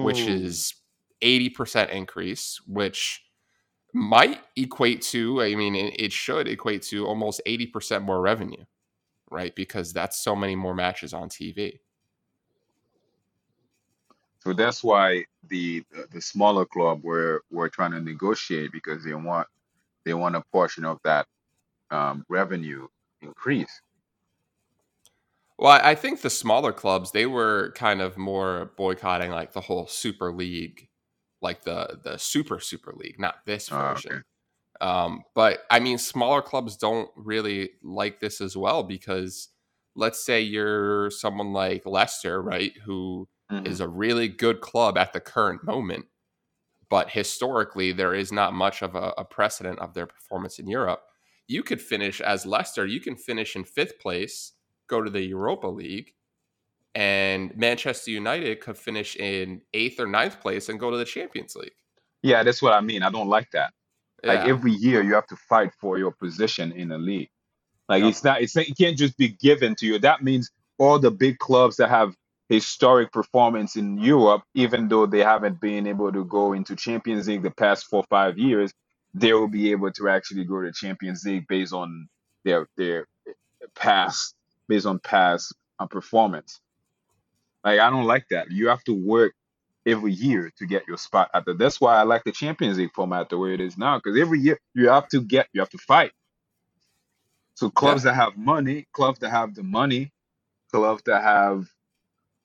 which 0.00 0.26
is 0.28 0.74
80% 1.22 1.90
increase, 1.90 2.60
which 2.66 3.22
might 3.94 4.40
equate 4.56 5.02
to, 5.02 5.42
I 5.42 5.54
mean, 5.54 5.74
it, 5.74 5.94
it 5.98 6.12
should 6.12 6.48
equate 6.48 6.82
to 6.84 7.06
almost 7.06 7.40
80% 7.46 8.02
more 8.02 8.20
revenue, 8.20 8.64
right? 9.30 9.54
Because 9.54 9.92
that's 9.92 10.18
so 10.22 10.34
many 10.34 10.56
more 10.56 10.74
matches 10.74 11.12
on 11.14 11.28
TV. 11.28 11.80
So 14.42 14.52
that's 14.52 14.82
why 14.82 15.24
the 15.48 15.84
the 16.10 16.20
smaller 16.20 16.66
club 16.66 17.04
were 17.04 17.42
were 17.50 17.68
trying 17.68 17.92
to 17.92 18.00
negotiate 18.00 18.72
because 18.72 19.04
they 19.04 19.14
want 19.14 19.46
they 20.04 20.14
want 20.14 20.36
a 20.36 20.42
portion 20.52 20.84
of 20.84 20.98
that 21.04 21.26
um, 21.90 22.24
revenue 22.28 22.88
increase. 23.22 23.82
Well, 25.58 25.80
I 25.82 25.94
think 25.94 26.20
the 26.22 26.30
smaller 26.30 26.72
clubs, 26.72 27.12
they 27.12 27.26
were 27.26 27.72
kind 27.76 28.00
of 28.00 28.18
more 28.18 28.72
boycotting 28.76 29.30
like 29.30 29.52
the 29.52 29.60
whole 29.60 29.86
Super 29.86 30.32
League, 30.32 30.88
like 31.40 31.62
the 31.64 32.00
the 32.02 32.18
Super 32.18 32.58
Super 32.58 32.92
League, 32.96 33.18
not 33.20 33.44
this 33.46 33.70
Oh, 33.70 33.94
okay. 33.98 34.16
version. 34.16 34.24
Um, 34.80 35.22
but 35.34 35.64
I 35.70 35.80
mean, 35.80 35.98
smaller 35.98 36.42
clubs 36.42 36.76
don't 36.76 37.10
really 37.16 37.72
like 37.82 38.20
this 38.20 38.40
as 38.40 38.56
well 38.56 38.82
because 38.84 39.48
let's 39.96 40.24
say 40.24 40.40
you're 40.42 41.10
someone 41.10 41.52
like 41.52 41.86
Leicester, 41.86 42.42
right, 42.42 42.72
who 42.84 43.28
hmm 43.52 43.66
is 43.66 43.80
a 43.80 43.88
really 43.88 44.28
good 44.28 44.60
club 44.60 44.96
at 44.96 45.12
the 45.12 45.20
current 45.20 45.64
moment, 45.64 46.06
but 46.88 47.10
historically 47.10 47.92
there 47.92 48.14
is 48.14 48.32
not 48.32 48.54
much 48.54 48.82
of 48.82 48.94
a, 48.94 49.12
a 49.18 49.24
precedent 49.24 49.78
of 49.78 49.94
their 49.94 50.06
performance 50.06 50.58
in 50.58 50.66
Europe. 50.66 51.02
You 51.48 51.62
could 51.62 51.80
finish 51.80 52.20
as 52.20 52.46
Leicester, 52.46 52.86
you 52.86 53.00
can 53.00 53.16
finish 53.16 53.56
in 53.56 53.64
fifth 53.64 53.98
place, 53.98 54.52
go 54.88 55.02
to 55.02 55.10
the 55.10 55.22
Europa 55.22 55.66
League, 55.66 56.14
and 56.94 57.56
Manchester 57.56 58.10
United 58.10 58.60
could 58.60 58.76
finish 58.76 59.16
in 59.16 59.62
eighth 59.74 59.98
or 60.00 60.06
ninth 60.06 60.40
place 60.40 60.68
and 60.68 60.78
go 60.80 60.90
to 60.90 60.96
the 60.96 61.04
Champions 61.04 61.54
League. 61.56 61.74
Yeah, 62.22 62.42
that's 62.42 62.62
what 62.62 62.72
I 62.72 62.80
mean. 62.80 63.02
I 63.02 63.10
don't 63.10 63.28
like 63.28 63.50
that. 63.52 63.72
Like 64.24 64.40
every 64.40 64.72
year, 64.72 65.02
you 65.02 65.14
have 65.14 65.26
to 65.28 65.36
fight 65.36 65.72
for 65.80 65.98
your 65.98 66.12
position 66.12 66.72
in 66.72 66.88
the 66.88 66.98
league. 66.98 67.30
Like 67.88 68.04
it's 68.04 68.22
not, 68.22 68.40
it's 68.40 68.56
it 68.56 68.76
can't 68.78 68.96
just 68.96 69.16
be 69.16 69.28
given 69.28 69.74
to 69.76 69.86
you. 69.86 69.98
That 69.98 70.22
means 70.22 70.50
all 70.78 70.98
the 70.98 71.10
big 71.10 71.38
clubs 71.38 71.76
that 71.76 71.88
have 71.88 72.14
historic 72.54 73.12
performance 73.12 73.76
in 73.76 73.98
Europe, 73.98 74.42
even 74.54 74.88
though 74.88 75.06
they 75.06 75.20
haven't 75.20 75.60
been 75.60 75.86
able 75.86 76.12
to 76.12 76.24
go 76.26 76.54
into 76.54 76.76
Champions 76.76 77.28
League 77.28 77.42
the 77.42 77.52
past 77.52 77.86
four 77.86 78.00
or 78.00 78.06
five 78.10 78.38
years, 78.38 78.72
they 79.14 79.32
will 79.34 79.48
be 79.48 79.72
able 79.72 79.92
to 79.92 80.08
actually 80.10 80.44
go 80.44 80.62
to 80.62 80.72
Champions 80.72 81.24
League 81.24 81.46
based 81.48 81.74
on 81.74 82.08
their 82.44 82.68
their 82.76 83.06
past, 83.76 84.34
based 84.68 84.86
on 84.86 85.00
past 85.00 85.54
uh, 85.80 85.86
performance. 85.86 86.60
Like 87.64 87.80
I 87.80 87.90
don't 87.90 88.06
like 88.06 88.26
that. 88.30 88.50
You 88.50 88.68
have 88.68 88.84
to 88.84 88.94
work 88.94 89.34
every 89.86 90.12
year 90.12 90.52
to 90.58 90.66
get 90.66 90.84
your 90.88 90.98
spot 90.98 91.30
at 91.34 91.44
the. 91.46 91.54
That's 91.54 91.80
why 91.80 91.96
I 91.96 92.02
like 92.04 92.24
the 92.24 92.32
Champions 92.32 92.78
League 92.78 92.92
format 92.94 93.30
the 93.30 93.38
way 93.38 93.54
it 93.54 93.60
is 93.60 93.78
now, 93.78 93.98
because 93.98 94.18
every 94.20 94.40
year 94.40 94.58
you 94.74 94.88
have 94.90 95.08
to 95.08 95.22
get, 95.22 95.48
you 95.52 95.60
have 95.60 95.70
to 95.70 95.78
fight. 95.78 96.12
So 97.56 97.70
clubs 97.70 98.04
Yeah. 98.04 98.12
that 98.12 98.14
have 98.16 98.36
money, 98.36 98.86
clubs 98.92 99.20
that 99.20 99.30
have 99.30 99.54
the 99.54 99.62
money, 99.64 100.12
clubs 100.72 101.02
that 101.06 101.22
have 101.22 101.66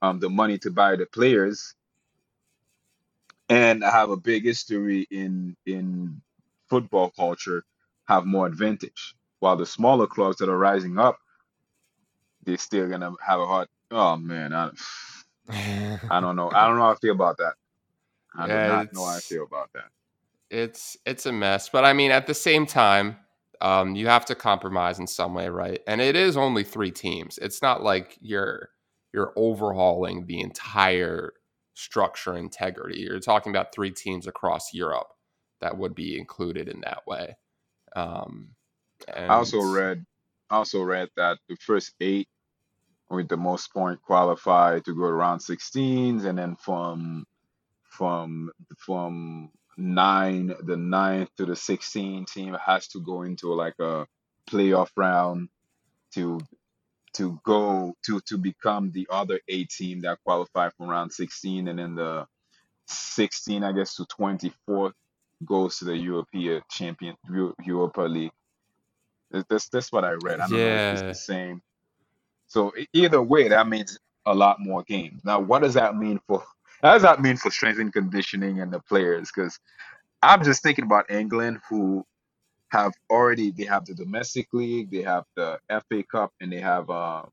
um 0.02 0.20
the 0.20 0.30
money 0.30 0.58
to 0.60 0.72
buy 0.72 0.96
the 0.96 1.06
players, 1.08 1.76
and 3.50 3.84
I 3.84 3.92
have 3.92 4.10
a 4.10 4.18
big 4.18 4.44
history 4.46 5.08
in 5.12 5.56
in 5.66 6.22
football 6.70 7.12
culture, 7.12 7.64
have 8.08 8.26
more 8.26 8.48
advantage. 8.48 9.16
While 9.40 9.58
the 9.58 9.66
smaller 9.66 10.08
clubs 10.08 10.38
that 10.38 10.50
are 10.50 10.58
rising 10.58 10.98
up, 11.00 11.20
they're 12.44 12.58
still 12.58 12.90
gonna 12.90 13.14
have 13.26 13.40
a 13.40 13.46
hard. 13.46 13.68
Oh 13.92 14.18
man, 14.18 14.54
I, 14.54 14.72
I 16.10 16.20
don't 16.22 16.36
know. 16.36 16.52
I 16.52 16.68
don't 16.68 16.78
know 16.78 16.84
how 16.84 16.92
I 16.92 16.96
feel 16.96 17.14
about 17.14 17.38
that. 17.38 17.56
I 18.36 18.48
do 18.48 18.60
not 18.60 18.88
know 18.92 19.06
how 19.06 19.18
I 19.18 19.22
feel 19.22 19.44
about 19.44 19.72
that. 19.74 19.90
it's 20.50 20.98
it's 21.06 21.26
a 21.26 21.32
mess. 21.32 21.70
But 21.70 21.86
I 21.86 21.94
mean, 21.94 22.12
at 22.12 22.28
the 22.28 22.34
same 22.34 22.66
time, 22.66 23.18
um, 23.62 23.96
you 23.96 24.08
have 24.08 24.26
to 24.26 24.36
compromise 24.36 25.00
in 25.00 25.08
some 25.08 25.34
way, 25.34 25.50
right? 25.50 25.82
And 25.88 26.02
it 26.02 26.16
is 26.16 26.38
only 26.38 26.64
three 26.64 26.92
teams. 26.92 27.38
It's 27.40 27.62
not 27.62 27.84
like 27.84 28.18
you're 28.22 28.70
you're 29.14 29.34
overhauling 29.36 30.26
the 30.26 30.42
entire 30.42 31.34
structure 31.74 32.36
integrity. 32.36 33.02
You're 33.02 33.20
talking 33.20 33.52
about 33.52 33.74
three 33.74 33.92
teams 33.92 34.28
across 34.28 34.74
Europe 34.74 35.08
that 35.62 35.78
would 35.78 35.96
be 35.96 36.18
included 36.18 36.68
in 36.68 36.82
that 36.82 37.06
way. 37.08 37.38
Um, 37.96 38.50
I 39.16 39.28
also 39.28 39.62
read, 39.62 40.06
I 40.50 40.58
also 40.58 40.82
read 40.82 41.10
that 41.16 41.38
the 41.48 41.56
first 41.56 41.94
eight 42.02 42.28
with 43.10 43.30
the 43.30 43.38
most 43.38 43.72
point 43.72 44.02
qualify 44.02 44.80
to 44.80 44.96
go 44.96 45.08
to 45.08 45.14
round 45.14 45.42
16s, 45.42 46.26
and 46.26 46.38
then 46.38 46.56
from 46.56 47.26
from 47.84 48.52
from 48.78 49.50
nine, 49.78 50.54
the 50.64 50.78
ninth 50.78 51.30
to 51.38 51.46
the 51.46 51.56
16 51.56 52.26
team 52.26 52.58
has 52.66 52.88
to 52.90 53.00
go 53.00 53.22
into 53.22 53.54
like 53.54 53.76
a 53.80 54.08
playoff 54.50 54.90
round 54.96 55.50
to 56.14 56.40
to 57.18 57.40
go 57.46 57.96
to 58.06 58.22
to 58.28 58.38
become 58.40 58.92
the 58.94 59.08
other 59.12 59.40
eight 59.50 59.70
team 59.72 60.02
that 60.04 60.20
qualify 60.26 60.70
for 60.78 60.88
round 60.88 61.14
16 61.14 61.70
and 61.70 61.80
then 61.80 61.96
the 61.96 62.28
16 62.88 63.64
i 63.64 63.72
guess 63.74 63.96
to 63.96 64.06
24th 64.06 64.94
goes 65.46 65.80
to 65.80 65.86
the 65.86 65.98
european 65.98 66.62
champion 66.72 67.16
europa 67.66 68.02
league. 68.04 68.32
That- 69.32 69.48
that's 69.50 69.70
that's 69.70 69.92
what 69.92 70.06
i 70.06 70.12
read. 70.14 70.40
I 70.42 70.48
don't 70.50 70.64
know 70.64 70.76
if 70.76 70.84
it's 70.92 71.04
the 71.04 71.16
same. 71.16 71.62
So 72.48 72.74
either 72.94 73.22
way 73.22 73.50
that 73.50 73.68
means 73.68 74.00
a 74.26 74.36
lot 74.36 74.60
more 74.60 74.84
games. 74.84 75.22
Now 75.26 75.40
what 75.42 75.64
does 75.64 75.76
that 75.76 75.98
mean 75.98 76.20
for 76.28 76.44
how 76.84 76.94
does 76.94 77.04
that 77.04 77.22
mean 77.22 77.38
for 77.38 77.52
strength 77.52 77.80
and 77.80 77.94
conditioning 77.94 78.62
and 78.62 78.72
the 78.74 78.80
players? 78.82 79.32
Because 79.36 79.60
i'm 80.22 80.44
just 80.44 80.64
thinking 80.64 80.86
about 80.86 81.10
england 81.12 81.60
who 81.70 82.06
have 82.70 82.94
already 83.10 83.52
they 83.52 83.66
have 83.66 83.86
the 83.86 83.96
domestic 83.96 84.48
league, 84.54 84.92
they 84.92 85.04
have 85.04 85.26
the 85.36 85.60
FA 85.70 86.04
Cup, 86.04 86.34
and 86.42 86.52
they 86.52 86.60
have 86.62 86.90
uh, 86.90 87.24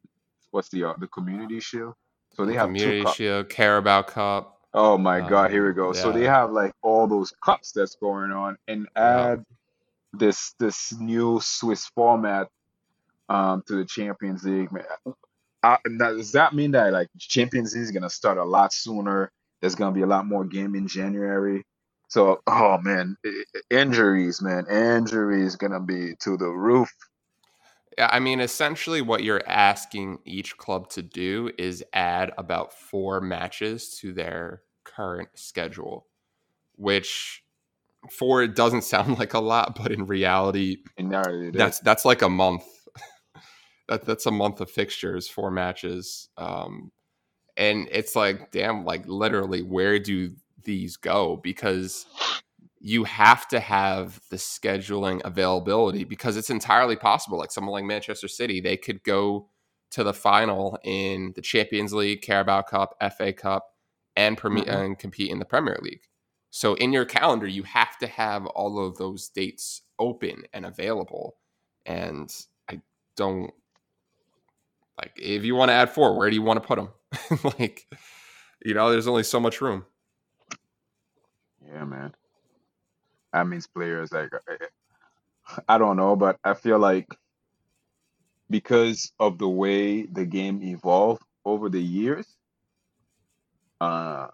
what's 0.52 0.68
the 0.70 0.84
uh, 0.84 0.94
the 0.98 1.08
Community 1.08 1.60
Shield. 1.60 1.94
So 2.34 2.46
they 2.46 2.54
have 2.54 2.76
two 2.76 2.76
Community 2.80 3.02
cups. 3.02 3.16
Shield, 3.16 3.48
Carabao 3.50 4.02
Cup. 4.02 4.58
Oh 4.74 4.98
my 4.98 5.20
God, 5.20 5.50
here 5.50 5.64
we 5.64 5.72
Um, 5.72 5.74
go. 5.74 5.92
So 5.92 6.12
they 6.12 6.24
have 6.24 6.52
like 6.52 6.72
all 6.82 7.06
those 7.06 7.32
cups 7.44 7.72
that's 7.72 7.96
going 7.96 8.32
on, 8.32 8.56
and 8.68 8.88
yeah. 9.04 9.32
add 9.32 9.44
this 10.12 10.54
this 10.60 10.92
new 10.98 11.40
Swiss 11.42 11.86
format 11.94 12.48
um 13.28 13.62
to 13.68 13.76
the 13.76 13.84
Champions 13.84 14.44
League. 14.44 14.70
Now, 15.62 15.78
does 15.98 16.32
that 16.32 16.54
mean 16.54 16.72
that 16.72 16.92
like 16.92 17.08
Champions 17.18 17.74
League 17.74 17.84
is 17.84 17.90
gonna 17.92 18.10
start 18.10 18.38
a 18.38 18.44
lot 18.44 18.72
sooner? 18.72 19.30
There's 19.60 19.74
gonna 19.74 19.94
be 19.94 20.02
a 20.02 20.06
lot 20.06 20.26
more 20.26 20.44
game 20.44 20.74
in 20.74 20.88
January. 20.88 21.64
So, 22.14 22.42
oh 22.46 22.78
man, 22.80 23.16
injuries, 23.70 24.40
man, 24.40 24.66
injuries 24.70 25.56
gonna 25.56 25.80
be 25.80 26.14
to 26.20 26.36
the 26.36 26.46
roof. 26.46 26.88
Yeah, 27.98 28.08
I 28.08 28.20
mean, 28.20 28.38
essentially, 28.38 29.02
what 29.02 29.24
you're 29.24 29.42
asking 29.48 30.20
each 30.24 30.56
club 30.56 30.88
to 30.90 31.02
do 31.02 31.50
is 31.58 31.82
add 31.92 32.30
about 32.38 32.72
four 32.72 33.20
matches 33.20 33.98
to 33.98 34.12
their 34.12 34.62
current 34.84 35.30
schedule, 35.34 36.06
which 36.76 37.42
four 38.12 38.46
doesn't 38.46 38.84
sound 38.94 39.18
like 39.18 39.34
a 39.34 39.40
lot, 39.40 39.76
but 39.76 39.90
in 39.90 40.06
reality, 40.06 40.84
In 40.96 41.08
reality, 41.08 41.50
that's 41.50 41.80
that's 41.80 42.04
like 42.04 42.22
a 42.22 42.28
month. 42.28 42.62
that 43.88 44.04
that's 44.04 44.26
a 44.26 44.30
month 44.30 44.60
of 44.60 44.70
fixtures, 44.70 45.26
four 45.26 45.50
matches, 45.50 46.28
um, 46.36 46.92
and 47.56 47.88
it's 47.90 48.14
like, 48.14 48.52
damn, 48.52 48.84
like 48.84 49.04
literally, 49.08 49.62
where 49.62 49.98
do 49.98 50.36
these 50.64 50.96
go? 50.96 51.36
Because 51.36 52.06
you 52.80 53.04
have 53.04 53.48
to 53.48 53.60
have 53.60 54.20
the 54.30 54.36
scheduling 54.36 55.20
availability 55.24 56.04
because 56.04 56.36
it's 56.36 56.50
entirely 56.50 56.96
possible. 56.96 57.38
Like 57.38 57.50
someone 57.50 57.72
like 57.72 57.84
Manchester 57.84 58.28
City, 58.28 58.60
they 58.60 58.76
could 58.76 59.02
go 59.02 59.48
to 59.92 60.04
the 60.04 60.12
final 60.12 60.78
in 60.84 61.32
the 61.34 61.42
Champions 61.42 61.94
League, 61.94 62.20
Carabao 62.22 62.62
Cup, 62.62 62.94
FA 63.16 63.32
Cup, 63.32 63.66
and 64.16 64.36
Premier 64.36 64.64
Mhm. 64.64 64.84
and 64.84 64.98
compete 64.98 65.30
in 65.30 65.38
the 65.38 65.44
Premier 65.44 65.78
League. 65.82 66.02
So 66.50 66.74
in 66.74 66.92
your 66.92 67.04
calendar, 67.04 67.46
you 67.46 67.62
have 67.64 67.96
to 67.98 68.06
have 68.06 68.46
all 68.46 68.78
of 68.84 68.96
those 68.96 69.28
dates 69.28 69.82
open 69.98 70.44
and 70.52 70.66
available. 70.66 71.36
And 71.86 72.32
I 72.68 72.80
don't 73.16 73.52
like 74.98 75.12
if 75.16 75.44
you 75.44 75.54
want 75.54 75.70
to 75.70 75.72
add 75.74 75.90
four, 75.90 76.16
where 76.16 76.30
do 76.30 76.36
you 76.36 76.42
want 76.42 76.62
to 76.62 76.66
put 76.66 76.76
them? 76.76 76.90
like, 77.58 77.86
you 78.64 78.74
know, 78.74 78.90
there's 78.90 79.08
only 79.08 79.24
so 79.24 79.40
much 79.40 79.60
room. 79.60 79.84
Yeah, 81.66 81.84
man. 81.84 82.14
That 83.32 83.46
means 83.46 83.66
players 83.66 84.12
like 84.12 84.30
I 84.48 84.56
I 85.68 85.78
don't 85.78 85.96
know, 85.96 86.16
but 86.16 86.38
I 86.44 86.54
feel 86.54 86.78
like 86.78 87.08
because 88.50 89.12
of 89.18 89.38
the 89.38 89.48
way 89.48 90.06
the 90.06 90.26
game 90.26 90.62
evolved 90.62 91.22
over 91.44 91.68
the 91.68 91.82
years, 91.82 92.26
uh, 93.80 94.28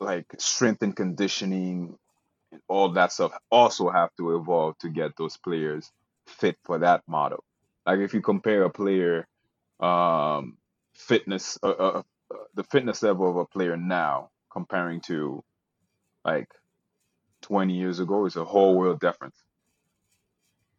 like 0.00 0.26
strength 0.38 0.82
and 0.82 0.96
conditioning 0.96 1.96
and 2.52 2.60
all 2.68 2.90
that 2.90 3.12
stuff 3.12 3.32
also 3.50 3.90
have 3.90 4.10
to 4.18 4.36
evolve 4.36 4.78
to 4.78 4.88
get 4.90 5.16
those 5.16 5.36
players 5.38 5.90
fit 6.26 6.56
for 6.64 6.78
that 6.78 7.02
model. 7.08 7.44
Like 7.86 8.00
if 8.00 8.14
you 8.14 8.20
compare 8.22 8.64
a 8.64 8.70
player, 8.70 9.26
um, 9.80 10.58
fitness, 10.94 11.58
uh, 11.62 11.68
uh, 11.70 12.02
uh, 12.32 12.36
the 12.54 12.64
fitness 12.64 13.02
level 13.02 13.30
of 13.30 13.36
a 13.36 13.46
player 13.46 13.76
now 13.76 14.30
comparing 14.52 15.00
to 15.02 15.42
like 16.24 16.48
20 17.42 17.74
years 17.74 18.00
ago 18.00 18.26
is 18.26 18.36
a 18.36 18.44
whole 18.44 18.76
world 18.76 19.00
difference 19.00 19.36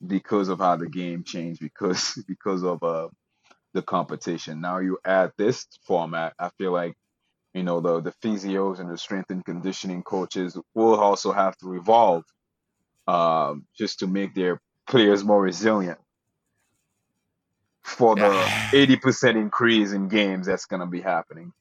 because 0.06 0.49
of 0.49 0.60
how 0.60 0.75
the 0.75 0.89
game 0.89 1.23
changed 1.23 1.60
because 1.60 2.23
because 2.27 2.63
of 2.63 2.82
uh 2.84 3.08
the 3.73 3.82
competition. 3.82 4.60
Now 4.60 4.80
you 4.80 4.97
add 5.06 5.32
this 5.38 5.65
format, 5.84 6.34
I 6.38 6.49
feel 6.58 6.71
like 6.71 6.95
you 7.54 7.63
know 7.63 7.80
the 7.80 8.01
the 8.01 8.13
physios 8.23 8.80
and 8.80 8.89
the 8.89 8.97
strength 8.97 9.30
and 9.30 9.43
conditioning 9.43 10.04
coaches 10.04 10.58
will 10.73 10.99
also 10.99 11.32
have 11.32 11.58
to 11.58 11.73
evolve 11.73 12.23
um 13.08 13.65
just 13.77 13.99
to 13.99 14.08
make 14.08 14.34
their 14.36 14.60
players 14.88 15.23
more 15.23 15.41
resilient 15.41 15.99
for 17.84 18.15
the 18.15 18.30
80% 18.73 19.36
increase 19.36 19.91
in 19.91 20.08
games 20.08 20.45
that's 20.47 20.65
going 20.65 20.82
to 20.82 20.86
be 20.86 21.01
happening. 21.01 21.51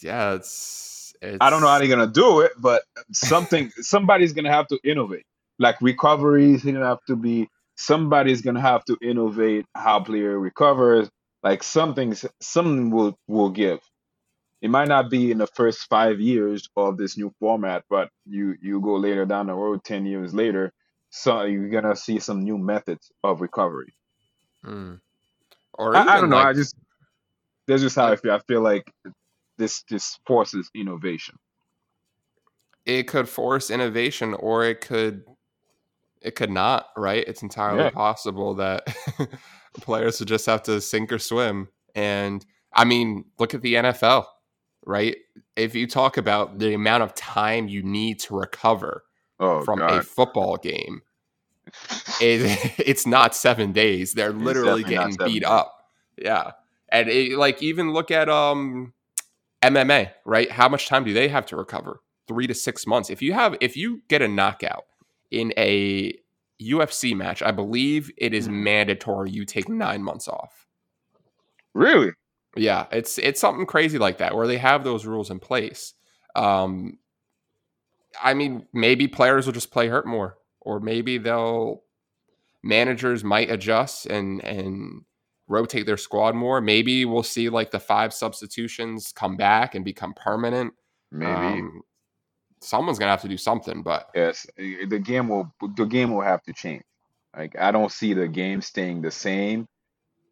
yeah, 0.00 0.34
it's 0.34 1.01
I 1.22 1.50
don't 1.50 1.60
know 1.60 1.68
how 1.68 1.78
they're 1.78 1.88
going 1.88 2.06
to 2.06 2.12
do 2.12 2.40
it, 2.40 2.52
but 2.58 2.82
something 3.12 3.70
somebody's 3.80 4.32
going 4.32 4.44
to 4.44 4.50
have 4.50 4.66
to 4.68 4.78
innovate. 4.84 5.24
Like 5.58 5.80
recovery 5.80 6.54
is 6.54 6.62
going 6.62 6.74
to 6.76 6.84
have 6.84 7.04
to 7.06 7.16
be 7.16 7.48
somebody's 7.76 8.42
going 8.42 8.56
to 8.56 8.60
have 8.60 8.84
to 8.86 8.96
innovate 9.00 9.66
how 9.74 10.00
player 10.00 10.38
recovers. 10.38 11.08
Like 11.42 11.62
something 11.62 12.14
something 12.40 12.90
will 12.90 13.18
will 13.26 13.50
give. 13.50 13.80
It 14.60 14.70
might 14.70 14.86
not 14.88 15.10
be 15.10 15.32
in 15.32 15.38
the 15.38 15.48
first 15.48 15.88
five 15.88 16.20
years 16.20 16.68
of 16.76 16.96
this 16.96 17.16
new 17.18 17.34
format, 17.40 17.84
but 17.90 18.10
you 18.24 18.56
you 18.60 18.80
go 18.80 18.94
later 18.94 19.24
down 19.24 19.48
the 19.48 19.54
road, 19.54 19.82
ten 19.82 20.06
years 20.06 20.32
later, 20.32 20.72
so 21.10 21.42
you're 21.42 21.68
gonna 21.68 21.96
see 21.96 22.20
some 22.20 22.44
new 22.44 22.58
methods 22.58 23.10
of 23.24 23.40
recovery. 23.40 23.92
mm. 24.64 25.00
or 25.74 25.96
I, 25.96 26.16
I 26.16 26.20
don't 26.20 26.30
know. 26.30 26.36
I 26.36 26.52
just 26.52 26.76
that's 27.66 27.82
just 27.82 27.96
how 27.96 28.06
I 28.06 28.16
feel. 28.16 28.32
I 28.32 28.38
feel 28.40 28.60
like 28.60 28.84
this 29.58 29.82
this 29.90 30.18
forces 30.26 30.70
innovation. 30.74 31.36
it 32.84 33.04
could 33.04 33.28
force 33.28 33.70
innovation, 33.70 34.34
or 34.34 34.64
it 34.64 34.80
could 34.80 35.24
it 36.20 36.34
could 36.34 36.50
not. 36.50 36.86
Right? 36.96 37.24
It's 37.26 37.42
entirely 37.42 37.84
Yeah. 37.84 37.90
possible 37.90 38.54
that 38.54 38.86
players 39.74 40.18
would 40.20 40.28
just 40.28 40.46
have 40.46 40.62
to 40.64 40.80
sink 40.80 41.12
or 41.12 41.18
swim. 41.18 41.68
And 41.94 42.44
I 42.72 42.84
mean, 42.84 43.24
look 43.38 43.54
at 43.54 43.62
the 43.62 43.74
NFL. 43.74 44.26
Right? 44.84 45.16
If 45.56 45.74
you 45.74 45.86
talk 45.86 46.16
about 46.16 46.58
the 46.58 46.74
amount 46.74 47.02
of 47.04 47.14
time 47.14 47.68
you 47.68 47.82
need 47.82 48.18
to 48.20 48.34
recover 48.36 49.04
Oh 49.38 49.62
from 49.62 49.80
a 49.82 50.02
football 50.02 50.56
game, 50.56 51.02
it, 52.20 52.74
it's 52.78 53.06
not 53.06 53.34
seven 53.36 53.72
days. 53.72 54.12
They're 54.14 54.32
literally 54.32 54.82
getting 54.82 55.16
beat 55.24 55.40
days. 55.42 55.48
up. 55.48 55.74
Yeah. 56.16 56.52
And 56.88 57.08
it, 57.08 57.38
like 57.38 57.62
even 57.62 57.92
look 57.92 58.10
at 58.10 58.28
um 58.28 58.92
MMA, 59.62 60.10
right? 60.24 60.50
How 60.50 60.68
much 60.68 60.86
time 60.88 61.04
do 61.04 61.12
they 61.12 61.28
have 61.28 61.46
to 61.46 61.56
recover? 61.56 62.00
Three 62.28 62.46
to 62.46 62.54
six 62.54 62.86
months. 62.86 63.10
If 63.10 63.22
you 63.22 63.32
have 63.32 63.56
if 63.60 63.76
you 63.76 64.02
get 64.08 64.22
a 64.22 64.28
knockout 64.28 64.84
in 65.30 65.52
a 65.56 66.14
UFC 66.60 67.14
match, 67.14 67.42
I 67.42 67.50
believe 67.50 68.10
it 68.16 68.32
is 68.34 68.48
Mhm. 68.48 68.52
mandatory 68.62 69.30
you 69.30 69.44
take 69.44 69.68
nine 69.68 70.02
months 70.02 70.28
off. 70.28 70.66
Really? 71.74 72.12
Yeah, 72.56 72.86
it's 72.92 73.18
it's 73.18 73.40
something 73.40 73.66
crazy 73.66 73.98
like 73.98 74.18
that 74.18 74.34
where 74.36 74.46
they 74.46 74.58
have 74.58 74.84
those 74.84 75.06
rules 75.06 75.30
in 75.30 75.40
place. 75.40 75.94
Um, 76.36 76.98
I 78.22 78.34
mean, 78.34 78.66
maybe 78.72 79.08
players 79.08 79.46
will 79.46 79.52
just 79.54 79.70
play 79.70 79.88
hurt 79.88 80.06
more, 80.06 80.38
or 80.60 80.80
maybe 80.80 81.18
they'll 81.18 81.82
managers 82.62 83.24
might 83.24 83.50
adjust 83.50 84.06
and 84.06 84.42
and 84.44 85.04
rotate 85.48 85.86
their 85.86 85.96
squad 85.96 86.34
more. 86.34 86.60
Maybe 86.60 87.04
we'll 87.04 87.22
see 87.22 87.48
like 87.48 87.70
the 87.70 87.80
five 87.80 88.12
substitutions 88.14 89.12
come 89.12 89.36
back 89.36 89.74
and 89.74 89.84
become 89.84 90.14
permanent. 90.14 90.74
Maybe. 91.10 91.30
Um, 91.30 91.82
someone's 92.60 92.98
gonna 92.98 93.10
have 93.10 93.22
to 93.22 93.28
do 93.28 93.36
something, 93.36 93.82
but 93.82 94.08
Yes. 94.14 94.46
The 94.56 94.98
game 94.98 95.28
will 95.28 95.52
the 95.76 95.84
game 95.84 96.12
will 96.12 96.22
have 96.22 96.42
to 96.44 96.52
change. 96.52 96.84
Like 97.36 97.58
I 97.58 97.70
don't 97.70 97.92
see 97.92 98.14
the 98.14 98.28
game 98.28 98.60
staying 98.60 99.02
the 99.02 99.10
same 99.10 99.66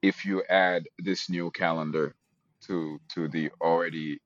if 0.03 0.25
you 0.25 0.43
add 0.49 0.87
this 0.99 1.29
new 1.29 1.51
calendar 1.51 2.15
to 2.67 3.01
to 3.15 3.29
the 3.29 3.51
already 3.61 4.21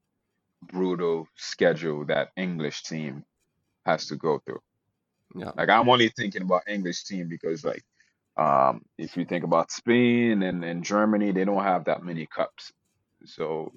brutal 0.63 1.29
schedule 1.37 2.05
that 2.07 2.31
English 2.37 2.83
team 2.83 3.25
has 3.85 4.07
to 4.07 4.17
go 4.17 4.39
through. 4.45 4.61
yeah, 5.35 5.51
Like 5.57 5.69
I'm 5.69 5.89
only 5.89 6.09
thinking 6.09 6.43
about 6.43 6.63
English 6.69 7.05
team 7.05 7.29
because 7.29 7.65
like 7.65 7.85
um 8.37 8.83
if 8.99 9.17
you 9.17 9.25
think 9.25 9.45
about 9.45 9.71
Spain 9.71 10.43
and, 10.43 10.65
and 10.65 10.85
Germany, 10.85 11.33
they 11.33 11.45
don't 11.45 11.63
have 11.65 11.85
that 11.87 12.03
many 12.05 12.27
cups. 12.27 12.73
So 13.27 13.73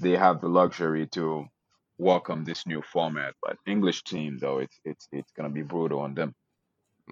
they 0.00 0.12
have 0.12 0.40
the 0.40 0.48
luxury 0.48 1.06
to 1.08 1.46
welcome 1.98 2.44
this 2.44 2.66
new 2.66 2.82
format. 2.82 3.34
But 3.42 3.56
English 3.66 4.04
team 4.04 4.38
though, 4.40 4.58
it's 4.58 4.78
it's 4.84 5.08
it's 5.12 5.32
gonna 5.32 5.50
be 5.50 5.62
brutal 5.62 6.00
on 6.00 6.14
them. 6.14 6.34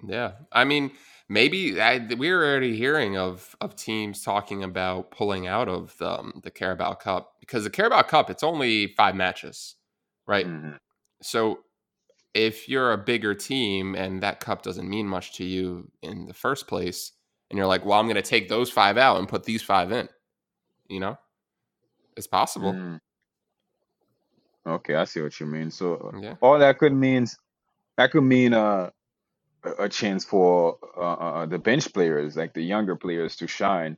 Yeah, 0.06 0.32
I 0.52 0.64
mean, 0.64 0.92
maybe 1.28 1.80
I, 1.80 2.06
we're 2.18 2.44
already 2.44 2.76
hearing 2.76 3.16
of 3.16 3.56
of 3.60 3.76
teams 3.76 4.22
talking 4.22 4.62
about 4.62 5.10
pulling 5.10 5.46
out 5.46 5.68
of 5.68 5.96
the, 5.98 6.10
um, 6.20 6.40
the 6.44 6.50
Carabao 6.50 6.94
Cup 6.94 7.32
because 7.40 7.64
the 7.64 7.70
Carabao 7.70 8.02
Cup 8.02 8.28
it's 8.30 8.42
only 8.42 8.88
five 8.88 9.14
matches, 9.14 9.76
right? 10.26 10.48
hmm 10.48 10.76
So 11.22 11.60
if 12.36 12.68
you're 12.68 12.92
a 12.92 12.98
bigger 12.98 13.34
team 13.34 13.94
and 13.94 14.22
that 14.22 14.40
cup 14.40 14.62
doesn't 14.62 14.88
mean 14.88 15.06
much 15.06 15.32
to 15.36 15.44
you 15.44 15.90
in 16.02 16.26
the 16.26 16.34
first 16.34 16.68
place, 16.68 17.12
and 17.50 17.56
you're 17.56 17.66
like, 17.66 17.84
well, 17.84 17.98
I'm 17.98 18.06
going 18.06 18.16
to 18.16 18.22
take 18.22 18.48
those 18.48 18.70
five 18.70 18.98
out 18.98 19.18
and 19.18 19.28
put 19.28 19.44
these 19.44 19.62
five 19.62 19.90
in, 19.90 20.08
you 20.88 21.00
know, 21.00 21.16
it's 22.16 22.26
possible. 22.26 22.72
Mm. 22.74 23.00
Okay, 24.66 24.96
I 24.96 25.04
see 25.04 25.22
what 25.22 25.38
you 25.40 25.46
mean. 25.46 25.70
So 25.70 26.12
Yeah. 26.20 26.34
all 26.42 26.58
that 26.58 26.78
could 26.78 26.92
means 26.92 27.38
that 27.96 28.10
could 28.10 28.24
mean 28.24 28.52
uh, 28.52 28.90
a 29.64 29.84
a 29.84 29.88
chance 29.88 30.24
for 30.24 30.78
uh, 30.96 31.00
uh, 31.00 31.46
the 31.46 31.58
bench 31.58 31.92
players, 31.92 32.36
like 32.36 32.52
the 32.52 32.62
younger 32.62 32.96
players, 32.96 33.36
to 33.36 33.46
shine. 33.46 33.96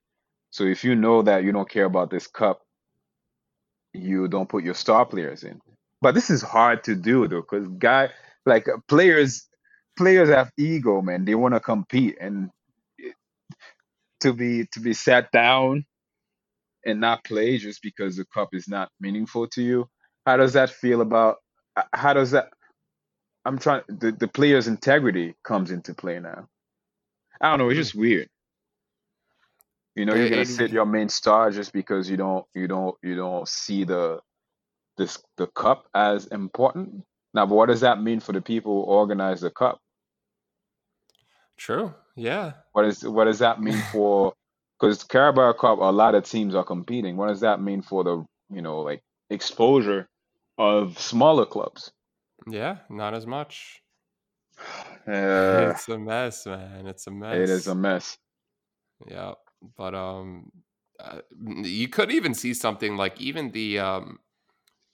So 0.50 0.64
if 0.64 0.84
you 0.84 0.94
know 0.94 1.22
that 1.22 1.42
you 1.42 1.52
don't 1.52 1.68
care 1.68 1.86
about 1.86 2.10
this 2.10 2.26
cup, 2.26 2.62
you 3.92 4.28
don't 4.28 4.48
put 4.48 4.62
your 4.62 4.74
star 4.74 5.06
players 5.06 5.42
in. 5.42 5.60
But 6.02 6.14
this 6.14 6.30
is 6.30 6.42
hard 6.42 6.84
to 6.84 6.94
do 6.96 7.28
though, 7.28 7.42
because 7.42 7.68
guy 7.78 8.10
like 8.46 8.68
uh, 8.68 8.78
players 8.88 9.48
players 9.98 10.28
have 10.30 10.52
ego, 10.58 11.02
man. 11.02 11.24
They 11.24 11.34
want 11.36 11.54
to 11.54 11.60
compete, 11.60 12.18
and 12.20 12.50
to 14.20 14.32
be 14.32 14.66
to 14.72 14.80
be 14.80 14.94
sat 14.94 15.32
down 15.32 15.84
and 16.86 17.00
not 17.00 17.24
play 17.24 17.58
just 17.58 17.82
because 17.82 18.16
the 18.16 18.26
cup 18.34 18.50
is 18.54 18.68
not 18.68 18.90
meaningful 19.00 19.48
to 19.48 19.62
you. 19.62 19.88
How 20.26 20.36
does 20.38 20.54
that 20.54 20.70
feel 20.70 21.00
about? 21.02 21.36
uh, 21.76 21.84
How 21.94 22.14
does 22.14 22.32
that? 22.32 22.48
I'm 23.44 23.58
trying. 23.58 23.82
The 23.88 24.12
the 24.12 24.28
player's 24.28 24.68
integrity 24.68 25.34
comes 25.44 25.70
into 25.72 25.94
play 25.94 26.20
now. 26.20 26.48
I 27.40 27.50
don't 27.50 27.60
know. 27.60 27.70
It's 27.70 27.78
just 27.78 27.94
weird. 27.96 28.28
You 29.96 30.06
know, 30.06 30.14
you're 30.14 30.30
gonna 30.30 30.46
sit 30.46 30.72
your 30.72 30.86
main 30.86 31.10
star 31.10 31.50
just 31.52 31.72
because 31.74 32.10
you 32.10 32.16
don't 32.16 32.46
you 32.54 32.68
don't 32.68 32.96
you 33.02 33.16
don't 33.16 33.48
see 33.48 33.84
the 33.84 34.20
this 34.98 35.18
the 35.36 35.46
cup 35.46 35.86
as 35.94 36.26
important. 36.26 37.04
Now, 37.32 37.46
but 37.46 37.54
what 37.54 37.66
does 37.68 37.80
that 37.80 38.02
mean 38.02 38.20
for 38.20 38.32
the 38.32 38.40
people 38.40 38.84
who 38.84 38.90
organize 38.90 39.40
the 39.40 39.50
cup? 39.50 39.80
True. 41.56 41.94
Yeah. 42.16 42.52
What 42.72 42.84
is 42.84 43.02
what 43.04 43.24
does 43.24 43.38
that 43.38 43.60
mean 43.60 43.80
for? 43.92 44.34
Because 44.78 45.02
Carabao 45.02 45.54
Cup, 45.54 45.78
a 45.78 45.90
lot 45.90 46.14
of 46.14 46.24
teams 46.24 46.54
are 46.54 46.64
competing. 46.64 47.16
What 47.16 47.28
does 47.28 47.40
that 47.40 47.60
mean 47.60 47.82
for 47.82 48.04
the 48.04 48.24
you 48.50 48.62
know 48.62 48.80
like 48.80 49.02
exposure 49.30 50.08
of 50.58 50.98
smaller 50.98 51.46
clubs? 51.46 51.90
Yeah. 52.46 52.78
Not 52.90 53.14
as 53.14 53.26
much. 53.26 53.82
Uh, 55.06 55.72
it's 55.72 55.88
a 55.88 55.98
mess, 55.98 56.44
man. 56.44 56.86
It's 56.86 57.06
a 57.06 57.10
mess. 57.10 57.34
it 57.34 57.48
is 57.48 57.66
a 57.66 57.74
mess. 57.74 58.18
Yeah, 59.06 59.32
but 59.74 59.94
um, 59.94 60.52
uh, 61.00 61.20
you 61.62 61.88
could 61.88 62.10
even 62.10 62.34
see 62.34 62.52
something 62.52 62.98
like 62.98 63.18
even 63.18 63.50
the 63.52 63.78
um, 63.78 64.18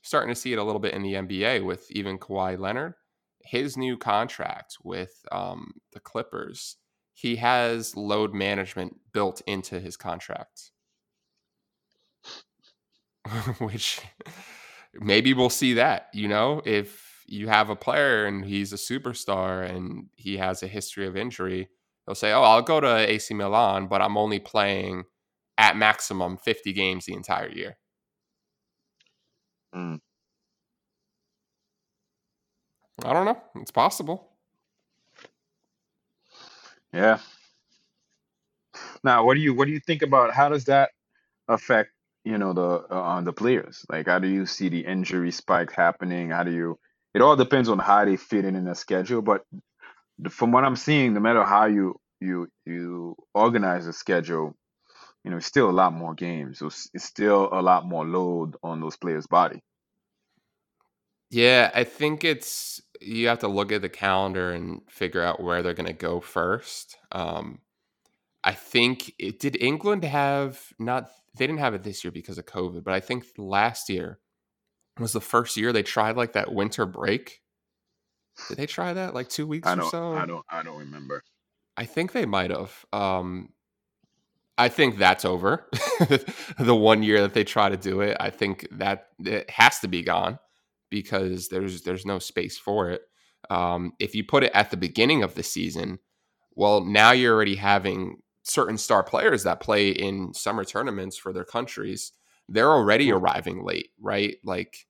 starting 0.05 0.35
to 0.35 0.41
see 0.41 0.55
it 0.55 0.61
a 0.61 0.65
little 0.65 0.81
bit 0.81 0.95
in 0.95 1.03
the 1.03 1.15
NBA 1.17 1.61
with 1.61 1.91
even 1.93 2.19
Kawhi 2.19 2.59
Leonard, 2.59 2.95
his 3.43 3.77
new 3.77 3.99
contract 3.99 4.79
with 4.85 5.25
um 5.33 5.75
the 5.95 6.01
Clippers. 6.01 6.77
He 7.15 7.37
has 7.37 7.97
load 7.97 8.35
management 8.35 8.97
built 9.13 9.43
into 9.47 9.81
his 9.81 9.97
contract, 9.97 10.73
which 13.59 14.01
maybe 14.95 15.35
we'll 15.35 15.51
see 15.51 15.75
that. 15.75 16.09
You 16.13 16.29
know, 16.29 16.63
if 16.65 17.25
you 17.27 17.49
have 17.49 17.71
a 17.71 17.77
player 17.77 18.27
and 18.27 18.45
he's 18.45 18.73
a 18.73 18.77
superstar 18.77 19.69
and 19.69 20.09
he 20.17 20.37
has 20.39 20.63
a 20.63 20.67
history 20.69 21.07
of 21.07 21.17
injury, 21.17 21.69
they'll 22.07 22.15
say, 22.15 22.33
"Oh, 22.33 22.43
I'll 22.43 22.63
go 22.63 22.81
to 22.81 23.11
AC 23.11 23.35
Milan, 23.35 23.87
but 23.89 24.03
I'm 24.03 24.17
only 24.17 24.41
playing 24.41 25.05
at 25.59 25.77
maximum 25.77 26.37
50 26.37 26.73
games 26.73 27.07
the 27.07 27.15
entire 27.15 27.51
year." 27.51 27.79
Mm. 29.75 30.01
I 33.05 33.13
don't 33.13 33.25
know. 33.27 33.43
It's 33.57 33.71
possible. 33.71 34.31
Yeah. 36.93 37.19
Now, 39.03 39.25
what 39.25 39.35
do 39.35 39.41
you 39.41 39.55
what 39.55 39.67
do 39.67 39.73
you 39.73 39.81
think 39.81 40.03
about 40.03 40.33
how 40.33 40.49
does 40.49 40.65
that 40.67 40.91
affect 41.49 41.91
you 42.25 42.39
know 42.39 42.53
the 42.53 42.95
uh, 42.95 43.21
the 43.23 43.33
players? 43.33 43.85
Like, 43.91 44.07
how 44.07 44.19
do 44.19 44.29
you 44.29 44.47
see 44.47 44.69
the 44.69 44.87
injury 44.87 45.31
spike 45.33 45.73
happening? 45.73 46.31
How 46.31 46.45
do 46.45 46.53
you? 46.53 46.79
It 47.15 47.21
all 47.21 47.37
depends 47.37 47.69
on 47.69 47.79
how 47.79 48.05
they 48.05 48.17
fit 48.17 48.45
in 48.45 48.57
in 48.57 48.65
the 48.65 48.75
schedule. 48.75 49.23
But 49.23 49.43
from 50.31 50.53
what 50.53 50.65
I'm 50.65 50.77
seeing, 50.77 51.15
no 51.15 51.21
matter 51.21 51.45
how 51.45 51.67
you 51.67 51.97
you 52.21 52.49
you 52.65 53.17
organize 53.35 53.87
the 53.87 53.93
schedule, 53.93 54.57
you 55.25 55.31
know, 55.31 55.39
it's 55.39 55.47
still 55.47 55.71
a 55.71 55.73
lot 55.73 55.93
more 55.93 56.15
games. 56.15 56.59
So 56.59 56.67
it's 56.67 56.91
it's 56.93 57.05
still 57.05 57.49
a 57.51 57.63
lot 57.63 57.87
more 57.87 58.05
load 58.07 58.57
on 58.63 58.81
those 58.81 58.97
players' 58.97 59.27
body. 59.27 59.63
Yeah, 61.31 61.71
I 61.75 61.85
think 61.85 62.23
it's 62.23 62.81
you 63.01 63.29
have 63.29 63.41
to 63.41 63.49
look 63.49 63.73
at 63.73 63.83
the 63.83 63.89
calendar 63.89 64.53
and 64.53 64.83
figure 64.89 65.23
out 65.23 65.43
where 65.43 65.63
they're 65.63 65.75
going 65.75 65.87
to 65.87 65.93
go 65.93 66.21
first. 66.21 66.97
Um, 67.11 67.61
I 68.45 68.53
think 68.53 69.15
it 69.19 69.41
did 69.41 69.61
England 69.61 70.05
have 70.05 70.61
not 70.79 71.09
they 71.37 71.47
didn't 71.47 71.61
have 71.61 71.75
it 71.75 71.83
this 71.83 72.05
year 72.05 72.13
because 72.13 72.39
of 72.39 72.45
COVID, 72.45 72.85
but 72.85 72.95
I 72.95 73.01
think 73.01 73.25
last 73.39 73.89
year 73.89 74.21
was 74.99 75.13
the 75.13 75.21
first 75.21 75.57
year 75.57 75.73
they 75.73 75.83
tried 75.83 76.17
like 76.17 76.35
that 76.35 76.53
winter 76.53 76.85
break. 76.85 77.41
Did 78.49 78.59
they 78.59 78.67
try 78.67 78.93
that 78.93 79.15
like 79.15 79.29
two 79.29 79.47
weeks 79.47 79.67
I 79.67 79.75
or 79.75 79.85
so? 79.85 80.13
I 80.13 80.27
don't 80.27 80.45
I 80.51 80.63
don't 80.63 80.79
remember. 80.79 81.23
I 81.77 81.87
think 81.87 82.13
they 82.13 82.27
might 82.27 82.51
have. 82.51 82.85
Um, 82.93 83.54
I 84.57 84.69
think 84.69 84.99
that's 84.99 85.25
over. 85.25 85.69
the 86.59 86.75
one 86.75 87.03
year 87.03 87.21
that 87.23 87.35
they 87.35 87.45
try 87.45 87.69
to 87.69 87.77
do 87.77 88.01
it, 88.01 88.17
I 88.21 88.31
think 88.31 88.69
that 88.73 89.09
it 89.19 89.51
has 89.51 89.81
to 89.81 89.89
be 89.89 90.03
gone 90.03 90.39
because 90.91 91.49
there's 91.49 91.83
there's 91.83 92.07
no 92.07 92.19
space 92.19 92.57
for 92.57 92.91
it. 92.91 93.03
Um, 93.51 93.93
if 93.99 94.15
you 94.15 94.25
put 94.25 94.45
it 94.45 94.53
at 94.55 94.71
the 94.71 94.77
beginning 94.77 95.23
of 95.23 95.35
the 95.35 95.43
season, 95.43 95.99
well, 96.55 96.85
now 96.85 97.11
you're 97.11 97.35
already 97.35 97.57
having 97.57 98.19
certain 98.45 98.79
star 98.79 99.03
players 99.03 99.43
that 99.43 99.61
play 99.61 99.89
in 99.89 100.33
summer 100.35 100.65
tournaments 100.65 101.17
for 101.17 101.33
their 101.33 101.45
countries. 101.45 102.13
They're 102.49 102.71
already 102.71 103.11
arriving 103.11 103.65
late, 103.65 103.91
right? 104.01 104.37
Like 104.45 104.87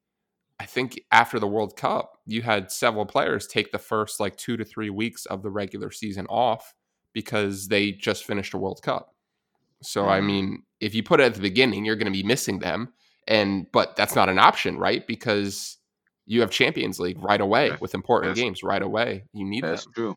I 0.60 0.66
think 0.66 1.00
after 1.10 1.38
the 1.38 1.48
World 1.48 1.76
Cup, 1.76 2.18
you 2.26 2.42
had 2.42 2.70
several 2.70 3.06
players 3.06 3.46
take 3.46 3.72
the 3.72 3.78
first 3.78 4.20
like 4.20 4.36
two 4.36 4.56
to 4.56 4.64
three 4.64 4.90
weeks 4.90 5.26
of 5.26 5.42
the 5.42 5.50
regular 5.50 5.90
season 5.90 6.26
off 6.26 6.74
because 7.12 7.68
they 7.68 7.92
just 7.92 8.24
finished 8.24 8.54
a 8.54 8.58
World 8.58 8.80
Cup. 8.82 9.13
So 9.84 10.06
I 10.08 10.20
mean, 10.20 10.62
if 10.80 10.94
you 10.94 11.02
put 11.02 11.20
it 11.20 11.24
at 11.24 11.34
the 11.34 11.40
beginning, 11.40 11.84
you're 11.84 11.96
going 11.96 12.12
to 12.12 12.16
be 12.18 12.22
missing 12.26 12.58
them, 12.58 12.92
and 13.28 13.66
but 13.72 13.96
that's 13.96 14.14
not 14.14 14.28
an 14.28 14.38
option, 14.38 14.78
right? 14.78 15.06
Because 15.06 15.78
you 16.26 16.40
have 16.40 16.50
Champions 16.50 16.98
League 16.98 17.22
right 17.22 17.40
away 17.40 17.68
Yes, 17.68 17.80
with 17.80 17.94
important 17.94 18.36
yes. 18.36 18.42
games 18.42 18.62
right 18.62 18.82
away. 18.82 19.24
You 19.32 19.44
need 19.44 19.62
that. 19.64 19.68
That's 19.68 19.84
them. 19.84 19.92
true. 19.94 20.14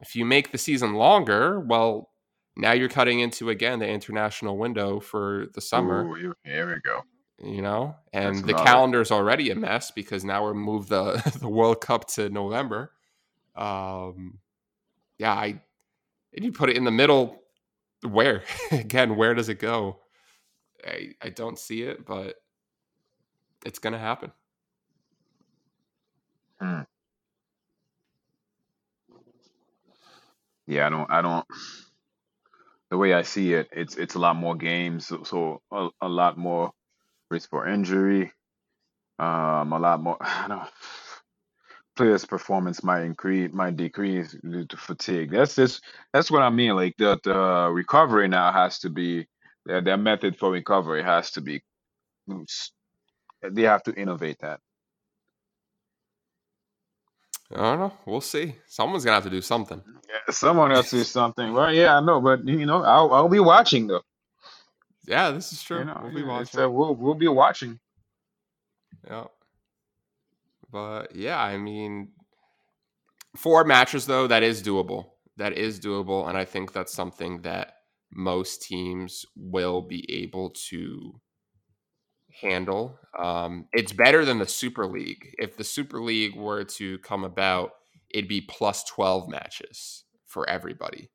If 0.00 0.14
you 0.16 0.24
make 0.24 0.52
the 0.52 0.58
season 0.58 0.94
longer, 0.94 1.60
well, 1.60 2.10
now 2.56 2.72
you're 2.72 2.88
cutting 2.88 3.20
into 3.20 3.50
again 3.50 3.78
the 3.78 3.88
international 3.88 4.56
window 4.58 5.00
for 5.00 5.46
the 5.54 5.60
summer 5.60 6.04
Ooh, 6.06 6.34
here 6.44 6.66
we 6.74 6.80
go. 6.80 7.02
you 7.42 7.60
know 7.60 7.94
and 8.14 8.36
That's 8.36 8.46
the 8.46 8.54
another- 8.54 8.64
calendar's 8.64 9.10
already 9.10 9.50
a 9.50 9.54
mess 9.54 9.90
because 9.90 10.24
now 10.24 10.42
we're 10.42 10.54
moved 10.54 10.88
the 10.88 11.20
the 11.40 11.48
world 11.50 11.82
cup 11.82 12.06
to 12.12 12.30
november 12.30 12.92
um 13.54 14.38
yeah 15.18 15.32
i 15.34 15.60
and 16.34 16.44
you 16.46 16.50
put 16.52 16.70
it 16.70 16.76
in 16.78 16.84
the 16.84 16.90
middle 16.90 17.38
where 18.12 18.42
again 18.70 19.16
where 19.16 19.34
does 19.34 19.48
it 19.48 19.58
go 19.58 20.00
i 20.86 21.10
i 21.22 21.28
don't 21.28 21.58
see 21.58 21.82
it 21.82 22.04
but 22.06 22.36
it's 23.64 23.78
gonna 23.78 23.98
happen 23.98 24.32
Yeah, 30.66 30.86
I 30.86 30.90
don't. 30.90 31.10
I 31.10 31.22
don't. 31.22 31.46
The 32.90 32.96
way 32.96 33.14
I 33.14 33.22
see 33.22 33.52
it, 33.54 33.68
it's 33.72 33.96
it's 33.96 34.14
a 34.14 34.18
lot 34.18 34.36
more 34.36 34.56
games, 34.56 35.06
so, 35.06 35.22
so 35.24 35.62
a, 35.72 35.88
a 36.00 36.08
lot 36.08 36.36
more 36.38 36.72
risk 37.30 37.50
for 37.50 37.66
injury. 37.68 38.32
Um, 39.18 39.72
a 39.72 39.78
lot 39.78 40.02
more. 40.02 40.16
I 40.20 40.46
don't. 40.48 40.68
Players' 41.96 42.26
performance 42.26 42.84
might 42.84 43.02
increase, 43.04 43.52
might 43.52 43.76
decrease 43.76 44.36
due 44.42 44.66
to 44.66 44.76
fatigue. 44.78 45.32
That's 45.32 45.56
just 45.56 45.84
that's 46.12 46.30
what 46.30 46.42
I 46.42 46.50
mean. 46.50 46.76
Like 46.76 46.94
the 46.98 47.18
the 47.24 47.70
recovery 47.72 48.28
now 48.28 48.52
has 48.52 48.80
to 48.80 48.90
be 48.90 49.26
their 49.66 49.82
their 49.82 49.98
method 49.98 50.38
for 50.38 50.50
recovery 50.52 51.02
has 51.04 51.32
to 51.32 51.42
be. 51.42 51.62
They 53.42 53.62
have 53.62 53.82
to 53.84 53.94
innovate 53.94 54.38
that. 54.40 54.60
i 57.52 57.56
don't 57.56 57.80
know 57.80 57.92
we'll 58.06 58.20
see 58.22 58.56
someone's 58.66 59.04
gonna 59.04 59.16
have 59.16 59.24
to 59.24 59.30
do 59.30 59.42
something 59.42 59.82
Yeah, 60.08 60.32
someone 60.34 60.72
else 60.72 60.90
do 60.90 61.04
something. 61.04 61.52
Well, 61.52 61.72
yeah, 61.72 61.96
I 61.98 62.00
know, 62.00 62.20
but 62.20 62.46
you 62.46 62.66
know, 62.66 62.82
I'll 62.84 63.12
I'll 63.12 63.28
be 63.30 63.40
watching 63.40 63.88
though. 63.88 64.02
yeah 65.06 65.30
this 65.32 65.52
is 65.52 65.62
true 65.62 65.78
You 65.78 65.86
know, 65.86 66.00
we'll 66.02 66.12
be 66.12 66.24
watching 66.24 66.60
uh, 66.62 66.70
we'll 66.70 66.94
we'll 66.94 67.14
be 67.14 67.28
watching. 67.28 67.78
yeah 69.08 69.24
but 70.76 71.16
yeah, 71.16 71.42
I 71.42 71.56
mean, 71.56 72.08
four 73.34 73.64
matches 73.64 74.04
though 74.04 74.26
that 74.26 74.42
is 74.42 74.62
doable. 74.62 75.06
That 75.38 75.54
is 75.54 75.80
doable, 75.80 76.28
and 76.28 76.36
I 76.36 76.44
think 76.44 76.74
that's 76.74 76.92
something 76.92 77.40
that 77.42 77.76
most 78.12 78.60
teams 78.60 79.24
will 79.34 79.80
be 79.80 80.04
able 80.22 80.50
to 80.68 81.18
handle. 82.42 82.98
Um, 83.18 83.68
it's 83.72 83.92
better 83.92 84.26
than 84.26 84.38
the 84.38 84.46
Super 84.46 84.86
League. 84.86 85.34
If 85.38 85.56
the 85.56 85.64
Super 85.64 85.98
League 85.98 86.36
were 86.36 86.64
to 86.64 86.98
come 86.98 87.24
about, 87.24 87.70
it'd 88.10 88.28
be 88.28 88.42
plus 88.42 88.84
12 88.84 89.30
matches 89.30 90.04
for 90.26 90.46
everybody. 90.46 91.10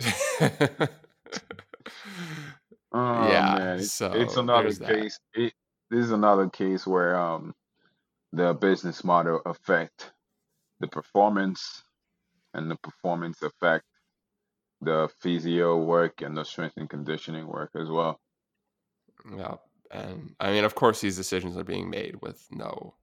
Oh 2.90 3.28
yeah, 3.28 3.54
man, 3.58 3.78
it's, 3.80 3.92
so 3.92 4.12
it's 4.12 4.36
another 4.36 4.72
case. 4.72 5.20
It 5.34 5.52
this 5.90 6.04
is 6.04 6.10
another 6.10 6.48
case 6.48 6.86
where 6.86 7.16
um 7.16 7.54
the 8.32 8.54
business 8.54 9.04
model 9.04 9.40
affect 9.46 10.12
the 10.80 10.88
performance 10.88 11.82
and 12.54 12.70
the 12.70 12.76
performance 12.76 13.42
affect 13.42 13.84
the 14.80 15.08
physio 15.20 15.76
work 15.76 16.22
and 16.22 16.36
the 16.36 16.44
strength 16.44 16.76
and 16.76 16.88
conditioning 16.88 17.46
work 17.46 17.70
as 17.74 17.88
well. 17.88 18.20
Yeah. 19.36 19.56
And 19.90 20.34
I 20.38 20.50
mean, 20.52 20.64
of 20.64 20.74
course, 20.74 21.00
these 21.00 21.16
decisions 21.16 21.56
are 21.56 21.64
being 21.64 21.90
made 21.90 22.16
with 22.20 22.46
no 22.50 22.94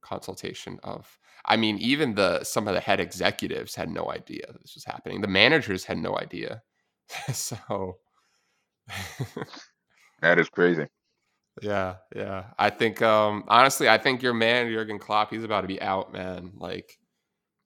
consultation 0.00 0.80
of. 0.82 1.18
I 1.44 1.56
mean, 1.56 1.78
even 1.78 2.14
the 2.14 2.42
some 2.44 2.66
of 2.66 2.74
the 2.74 2.80
head 2.80 3.00
executives 3.00 3.74
had 3.74 3.90
no 3.90 4.10
idea 4.10 4.46
this 4.60 4.74
was 4.74 4.84
happening. 4.84 5.20
The 5.20 5.28
managers 5.28 5.84
had 5.84 5.98
no 5.98 6.18
idea. 6.18 6.62
so, 7.32 7.98
That 10.22 10.38
is 10.38 10.48
crazy. 10.48 10.86
Yeah, 11.60 11.96
yeah. 12.14 12.44
I 12.58 12.70
think, 12.70 13.02
um, 13.02 13.44
honestly, 13.48 13.88
I 13.88 13.98
think 13.98 14.22
your 14.22 14.34
man 14.34 14.70
Jurgen 14.70 14.98
Klopp, 14.98 15.30
he's 15.30 15.44
about 15.44 15.62
to 15.62 15.68
be 15.68 15.80
out, 15.82 16.12
man. 16.12 16.52
Like, 16.56 16.98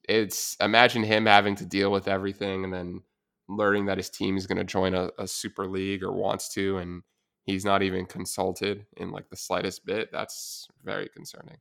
it's 0.09 0.57
imagine 0.61 1.05
him 1.05 1.27
having 1.27 1.57
to 1.57 1.67
deal 1.67 1.91
with 1.93 2.09
everything 2.09 2.65
and 2.65 2.73
then 2.73 3.03
learning 3.49 3.87
that 3.87 3.99
his 3.99 4.11
team 4.11 4.37
is 4.37 4.47
going 4.47 4.59
to 4.59 4.65
join 4.65 4.95
a, 4.95 5.11
a 5.19 5.29
super 5.29 5.67
league 5.69 6.03
or 6.05 6.13
wants 6.13 6.49
to, 6.55 6.79
and 6.79 7.03
he's 7.45 7.65
not 7.65 7.83
even 7.83 8.07
consulted 8.07 8.87
in 8.97 9.11
like 9.13 9.31
the 9.31 9.37
slightest 9.37 9.87
bit. 9.87 10.11
That's 10.13 10.69
very 10.85 11.09
concerning. 11.11 11.59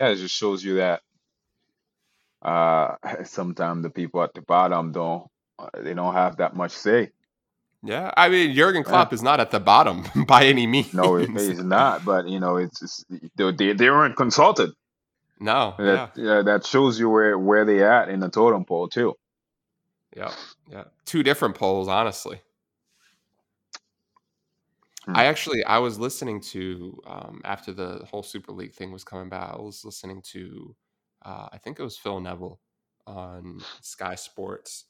Yeah, 0.00 0.08
it 0.10 0.16
just 0.16 0.34
shows 0.36 0.64
you 0.64 0.76
that 0.76 1.02
uh 2.42 2.96
sometimes 3.24 3.82
the 3.82 3.90
people 3.90 4.22
at 4.22 4.34
the 4.34 4.42
bottom 4.42 4.92
don't 4.92 5.28
uh, 5.58 5.68
they 5.82 5.94
don't 5.94 6.14
have 6.14 6.38
that 6.38 6.56
much 6.56 6.72
say. 6.72 7.10
Yeah, 7.82 8.12
I 8.16 8.28
mean 8.28 8.54
Jurgen 8.54 8.82
Yeah. 8.82 8.88
Klopp 8.88 9.12
is 9.12 9.22
not 9.22 9.40
at 9.40 9.50
the 9.50 9.60
bottom 9.60 10.04
by 10.26 10.44
any 10.46 10.66
means. 10.66 10.92
No, 10.92 11.16
is 11.16 11.64
not. 11.64 12.04
But 12.04 12.28
you 12.28 12.38
know, 12.40 12.56
it's 12.56 12.80
just, 12.80 13.06
they 13.36 13.72
they 13.72 13.90
weren't 13.90 14.16
consulted. 14.16 14.70
no, 15.40 15.74
yeah, 15.78 15.84
That 15.84 16.10
yeah, 16.16 16.42
that 16.42 16.66
shows 16.66 16.98
you 17.00 17.08
where 17.08 17.38
where 17.38 17.64
they 17.64 17.82
at 17.82 18.08
in 18.10 18.20
the 18.20 18.28
totem 18.28 18.64
pole 18.66 18.88
too. 18.88 19.14
yeah, 20.16 20.32
yeah. 20.70 20.84
Two 21.06 21.22
different 21.22 21.54
poles, 21.54 21.88
honestly. 21.88 22.40
Hmm. 25.06 25.16
I 25.16 25.24
actually 25.26 25.64
I 25.64 25.78
was 25.78 25.98
listening 25.98 26.40
to 26.52 27.00
um, 27.06 27.40
after 27.44 27.72
the 27.72 28.04
whole 28.10 28.22
Super 28.22 28.52
League 28.52 28.74
thing 28.74 28.92
was 28.92 29.04
coming 29.04 29.28
back. 29.30 29.54
I 29.54 29.56
was 29.56 29.84
listening 29.84 30.22
to 30.32 30.76
uh, 31.24 31.48
I 31.52 31.58
think 31.58 31.78
it 31.78 31.82
was 31.82 31.96
Phil 31.96 32.20
Neville 32.20 32.60
on 33.06 33.60
Sky 33.80 34.14
Sports, 34.14 34.84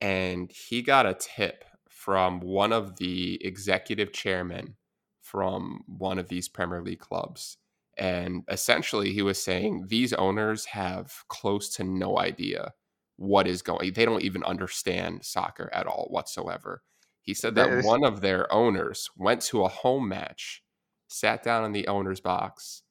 and 0.00 0.50
he 0.52 0.82
got 0.82 1.06
a 1.06 1.14
tip 1.14 1.64
from 1.94 2.40
one 2.40 2.72
of 2.72 2.96
the 2.96 3.38
executive 3.46 4.12
chairmen 4.12 4.74
from 5.22 5.84
one 5.86 6.18
of 6.18 6.28
these 6.28 6.48
Premier 6.48 6.82
League 6.82 6.98
clubs. 6.98 7.56
And 7.96 8.42
essentially, 8.50 9.12
he 9.12 9.22
was 9.22 9.40
saying 9.40 9.86
these 9.86 10.12
owners 10.12 10.64
have 10.66 11.24
close 11.28 11.68
to 11.76 11.84
no 11.84 12.18
idea 12.18 12.72
what 13.16 13.46
is 13.46 13.62
going. 13.62 13.92
They 13.92 14.04
don't 14.04 14.22
even 14.24 14.42
understand 14.42 15.24
soccer 15.24 15.70
at 15.72 15.86
all 15.86 16.08
whatsoever. 16.10 16.82
He 17.22 17.32
said 17.32 17.54
that 17.54 17.68
is- 17.70 17.84
one 17.86 18.04
of 18.04 18.20
their 18.20 18.52
owners 18.52 19.08
went 19.16 19.40
to 19.42 19.64
a 19.64 19.68
home 19.68 20.08
match, 20.08 20.64
sat 21.06 21.44
down 21.44 21.64
in 21.64 21.70
the 21.72 21.86
owner's 21.86 22.20
box, 22.20 22.82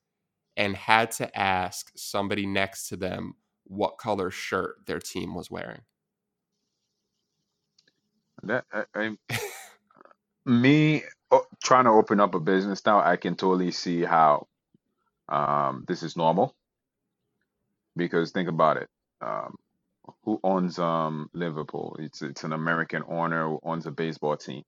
and 0.55 0.75
had 0.77 1.11
to 1.11 1.37
ask 1.37 1.91
somebody 1.95 2.45
next 2.45 2.87
to 2.87 2.95
them 2.95 3.33
what 3.65 3.97
color 3.97 4.31
shirt 4.31 4.85
their 4.85 4.99
team 4.99 5.35
was 5.35 5.51
wearing. 5.51 5.81
That 8.43 8.65
I, 8.73 8.85
I, 8.95 9.17
me 10.45 11.03
oh, 11.31 11.45
trying 11.63 11.85
to 11.85 11.91
open 11.91 12.19
up 12.21 12.35
a 12.35 12.41
business 12.41 12.85
now, 12.85 13.01
I 13.01 13.17
can 13.17 13.35
totally 13.35 13.71
see 13.71 14.03
how 14.03 14.47
um 15.29 15.85
this 15.87 16.03
is 16.03 16.17
normal. 16.17 16.55
Because 17.97 18.31
think 18.31 18.49
about 18.49 18.77
it. 18.77 18.89
Um, 19.21 19.55
who 20.25 20.39
owns 20.43 20.79
um 20.79 21.29
Liverpool? 21.33 21.97
It's 21.99 22.21
it's 22.23 22.43
an 22.45 22.53
American 22.53 23.03
owner 23.07 23.47
who 23.49 23.59
owns 23.63 23.87
a 23.87 23.91
baseball 23.91 24.37
team. 24.37 24.63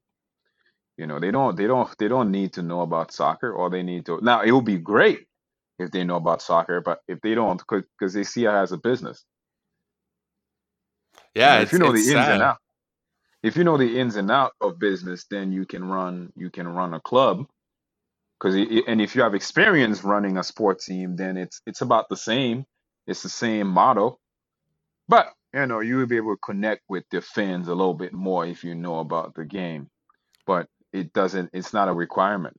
You 0.97 1.07
know, 1.07 1.19
they 1.19 1.31
don't 1.31 1.57
they 1.57 1.67
don't 1.67 1.89
they 1.99 2.07
don't 2.07 2.31
need 2.31 2.53
to 2.53 2.63
know 2.63 2.81
about 2.81 3.13
soccer. 3.13 3.55
All 3.57 3.69
they 3.69 3.83
need 3.83 4.05
to 4.07 4.19
now 4.21 4.41
it 4.41 4.51
would 4.51 4.65
be 4.65 4.77
great 4.77 5.27
if 5.79 5.91
they 5.91 6.03
know 6.03 6.17
about 6.17 6.41
soccer, 6.41 6.81
but 6.81 6.99
if 7.07 7.21
they 7.21 7.35
don't, 7.35 7.61
because 7.69 8.13
they 8.13 8.23
see 8.23 8.45
it 8.45 8.49
as 8.49 8.71
a 8.71 8.77
business. 8.77 9.25
You 11.43 11.49
Yeah, 11.49 11.59
know, 11.59 11.61
if 11.61 11.73
you 11.73 11.79
know 11.79 11.93
the 11.93 12.11
ins 12.13 12.29
and 12.29 12.41
sad. 12.41 12.43
out, 12.43 12.57
if 13.45 13.55
you 13.55 13.63
know 13.63 13.77
the 13.77 13.99
ins 13.99 14.15
and 14.15 14.31
out 14.31 14.53
of 14.59 14.79
business, 14.79 15.25
then 15.29 15.51
you 15.51 15.65
can 15.65 15.85
run 15.85 16.33
you 16.35 16.49
can 16.49 16.67
run 16.67 16.95
a 16.95 16.99
club. 16.99 17.45
Because 18.39 18.55
and 18.55 19.01
if 19.01 19.15
you 19.15 19.21
have 19.21 19.35
experience 19.35 20.03
running 20.03 20.37
a 20.37 20.43
sports 20.43 20.85
team, 20.87 21.15
then 21.15 21.37
it's 21.37 21.61
it's 21.67 21.81
about 21.81 22.09
the 22.09 22.17
same. 22.17 22.65
It's 23.07 23.23
the 23.23 23.29
same 23.29 23.67
model, 23.67 24.19
but 25.07 25.33
you 25.53 25.67
know 25.67 25.81
you 25.81 25.97
will 25.97 26.07
be 26.07 26.17
able 26.17 26.35
to 26.35 26.41
connect 26.43 26.81
with 26.89 27.05
the 27.11 27.21
fans 27.21 27.67
a 27.67 27.75
little 27.75 27.93
bit 27.93 28.13
more 28.13 28.45
if 28.47 28.63
you 28.63 28.75
know 28.75 28.99
about 28.99 29.35
the 29.35 29.45
game. 29.45 29.89
But 30.47 30.67
it 30.91 31.13
doesn't. 31.13 31.51
It's 31.53 31.73
not 31.73 31.89
a 31.89 31.93
requirement. 31.93 32.57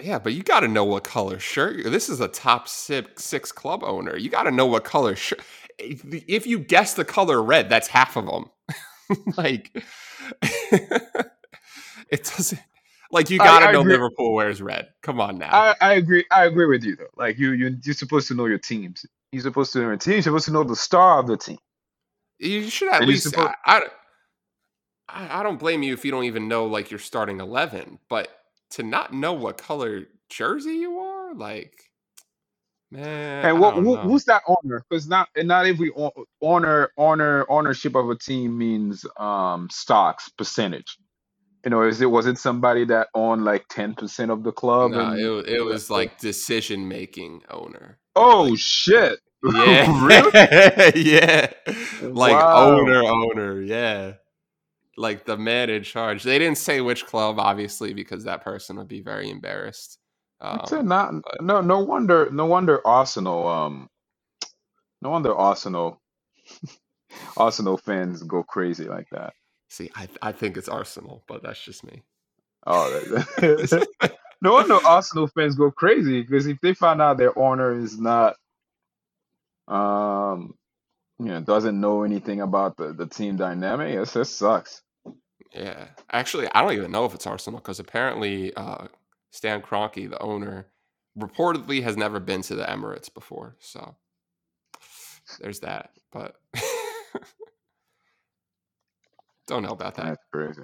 Yeah, 0.00 0.18
but 0.18 0.34
you 0.34 0.42
got 0.42 0.60
to 0.60 0.68
know 0.68 0.84
what 0.84 1.04
color 1.04 1.38
shirt. 1.38 1.84
This 1.84 2.08
is 2.08 2.20
a 2.20 2.28
top 2.28 2.68
six, 2.68 3.24
six 3.24 3.52
club 3.52 3.84
owner. 3.84 4.16
You 4.16 4.30
got 4.30 4.44
to 4.44 4.50
know 4.50 4.66
what 4.66 4.84
color 4.84 5.16
shirt. 5.16 5.40
If 5.78 6.02
if 6.28 6.46
you 6.46 6.60
guess 6.60 6.94
the 6.94 7.04
color 7.04 7.42
red, 7.42 7.68
that's 7.68 7.88
half 7.88 8.16
of 8.16 8.26
them. 8.26 8.50
like, 9.36 9.72
it 10.42 12.24
doesn't. 12.24 12.60
Like 13.12 13.30
you 13.30 13.40
got 13.40 13.60
to 13.60 13.68
I 13.68 13.72
know 13.72 13.82
agree. 13.82 13.82
Liverpool 13.82 14.34
wears 14.34 14.62
red. 14.62 14.88
Come 15.02 15.20
on 15.20 15.38
now. 15.38 15.66
I, 15.66 15.76
I 15.80 15.94
agree. 15.94 16.24
I 16.30 16.46
agree 16.46 16.66
with 16.66 16.84
you 16.84 16.96
though. 16.96 17.08
Like 17.16 17.38
you 17.38 17.52
you 17.52 17.76
you're 17.84 17.94
supposed 17.94 18.28
to 18.28 18.34
know 18.34 18.46
your 18.46 18.58
teams. 18.58 19.06
You're 19.32 19.42
supposed 19.42 19.72
to 19.74 19.80
know 19.80 19.86
your 19.88 19.96
team. 19.96 20.14
You're 20.14 20.22
supposed 20.22 20.46
to 20.46 20.52
know 20.52 20.64
the 20.64 20.76
star 20.76 21.20
of 21.20 21.26
the 21.28 21.36
team. 21.36 21.58
You 22.38 22.70
should 22.70 22.92
at 22.92 23.02
And 23.02 23.06
least. 23.06 23.34
supposed. 23.34 23.54
I, 23.66 23.82
I 25.08 25.40
I 25.40 25.42
don't 25.44 25.58
blame 25.60 25.82
you 25.84 25.94
if 25.94 26.04
you 26.04 26.10
don't 26.10 26.24
even 26.24 26.48
know 26.48 26.66
like 26.66 26.90
your 26.90 27.00
starting 27.00 27.40
eleven, 27.40 28.00
but 28.08 28.28
to 28.72 28.82
not 28.84 29.14
know 29.14 29.34
what 29.34 29.58
color 29.58 30.06
jersey 30.30 30.74
you 30.74 30.98
are, 31.00 31.34
like, 31.34 31.89
man, 32.90 33.44
And 33.44 33.58
I 33.58 33.60
what 33.60 33.74
don't 33.74 33.84
who, 33.84 33.98
know. 33.98 34.02
who's 34.02 34.24
that 34.26 34.42
owner? 34.46 34.84
Because 34.90 35.08
not 35.08 35.28
and 35.36 35.48
not 35.48 35.66
every 35.66 35.90
o- 35.96 36.26
owner 36.42 36.90
owner 36.98 37.46
ownership 37.50 37.94
of 37.94 38.10
a 38.10 38.16
team 38.16 38.58
means 38.58 39.04
um 39.18 39.68
stocks 39.70 40.28
percentage. 40.30 40.98
You 41.64 41.70
know, 41.70 41.82
is 41.82 42.00
it 42.00 42.06
was 42.06 42.26
it 42.26 42.38
somebody 42.38 42.84
that 42.86 43.08
owned 43.14 43.44
like 43.44 43.66
ten 43.68 43.94
percent 43.94 44.30
of 44.30 44.44
the 44.44 44.52
club 44.52 44.92
No, 44.92 45.12
it 45.12 45.12
and 45.12 45.30
wa- 45.30 45.44
it 45.46 45.64
was 45.64 45.90
like 45.90 46.18
decision 46.18 46.88
making 46.88 47.42
owner. 47.50 47.98
oh 48.16 48.54
Like 48.54 48.56
shit, 48.56 49.18
yeah, 49.44 49.86
really? 49.86 50.32
yeah, 50.94 51.52
like 52.00 52.48
Wow, 52.48 52.52
owner 52.52 53.02
owner, 53.04 53.60
yeah, 53.60 54.14
like 54.96 55.24
the 55.26 55.36
man 55.36 55.70
in 55.70 55.82
charge. 55.84 56.22
They 56.24 56.38
didn't 56.38 56.58
say 56.58 56.80
which 56.80 57.06
club, 57.06 57.38
obviously, 57.40 57.94
because 57.94 58.24
that 58.24 58.42
person 58.44 58.76
would 58.78 58.88
be 58.88 59.02
very 59.02 59.30
embarrassed. 59.30 59.98
That's 60.48 60.72
it. 60.72 60.84
Um, 60.84 60.86
Not 60.86 61.14
but 61.24 61.40
no 61.40 61.60
no 61.62 61.80
wonder 61.80 62.30
no 62.30 62.46
wonder 62.46 62.86
Arsenal 62.86 63.46
um 63.48 63.88
no 65.02 65.10
wonder 65.10 65.34
Arsenal 65.34 66.00
Arsenal 67.36 67.78
fans 67.78 68.22
go 68.22 68.42
crazy 68.44 68.86
like 68.86 69.08
that. 69.12 69.34
see, 69.70 69.90
I 69.96 70.08
I 70.22 70.32
think 70.32 70.56
it's 70.56 70.68
Arsenal, 70.68 71.24
but 71.28 71.42
that's 71.42 71.62
just 71.64 71.84
me. 71.84 72.02
Oh, 72.66 72.90
that- 72.90 73.70
no 74.42 74.52
wonder 74.54 74.80
Arsenal 74.84 75.28
fans 75.28 75.56
go 75.56 75.70
crazy 75.70 76.22
because 76.22 76.46
if 76.46 76.60
they 76.62 76.74
find 76.74 77.02
out 77.02 77.18
their 77.18 77.38
owner 77.38 77.78
is 77.78 77.98
not 77.98 78.36
um 79.68 80.54
you 81.20 81.26
know 81.26 81.40
doesn't 81.40 81.80
know 81.80 82.04
anything 82.04 82.40
about 82.42 82.76
the, 82.78 82.92
the 82.92 83.06
team 83.06 83.36
dynamic, 83.36 83.94
it 83.94 84.10
just 84.12 84.38
sucks. 84.38 84.82
Yeah, 85.54 85.88
actually, 86.12 86.48
I 86.54 86.62
don't 86.62 86.74
even 86.74 86.92
know 86.92 87.06
if 87.06 87.14
it's 87.14 87.26
Arsenal 87.26 87.60
because 87.60 87.80
apparently 87.80 88.54
uh, 88.54 88.86
Stan 89.30 89.62
Kroenke, 89.62 90.10
the 90.10 90.20
owner, 90.22 90.68
reportedly 91.18 91.82
has 91.82 91.96
never 91.96 92.20
been 92.20 92.42
to 92.42 92.54
the 92.54 92.64
Emirates 92.64 93.12
before. 93.12 93.56
So 93.60 93.96
there's 95.40 95.60
that, 95.60 95.92
but 96.12 96.36
don't 99.46 99.62
know 99.62 99.70
about 99.70 99.96
that. 99.96 100.06
That's 100.06 100.24
crazy. 100.32 100.62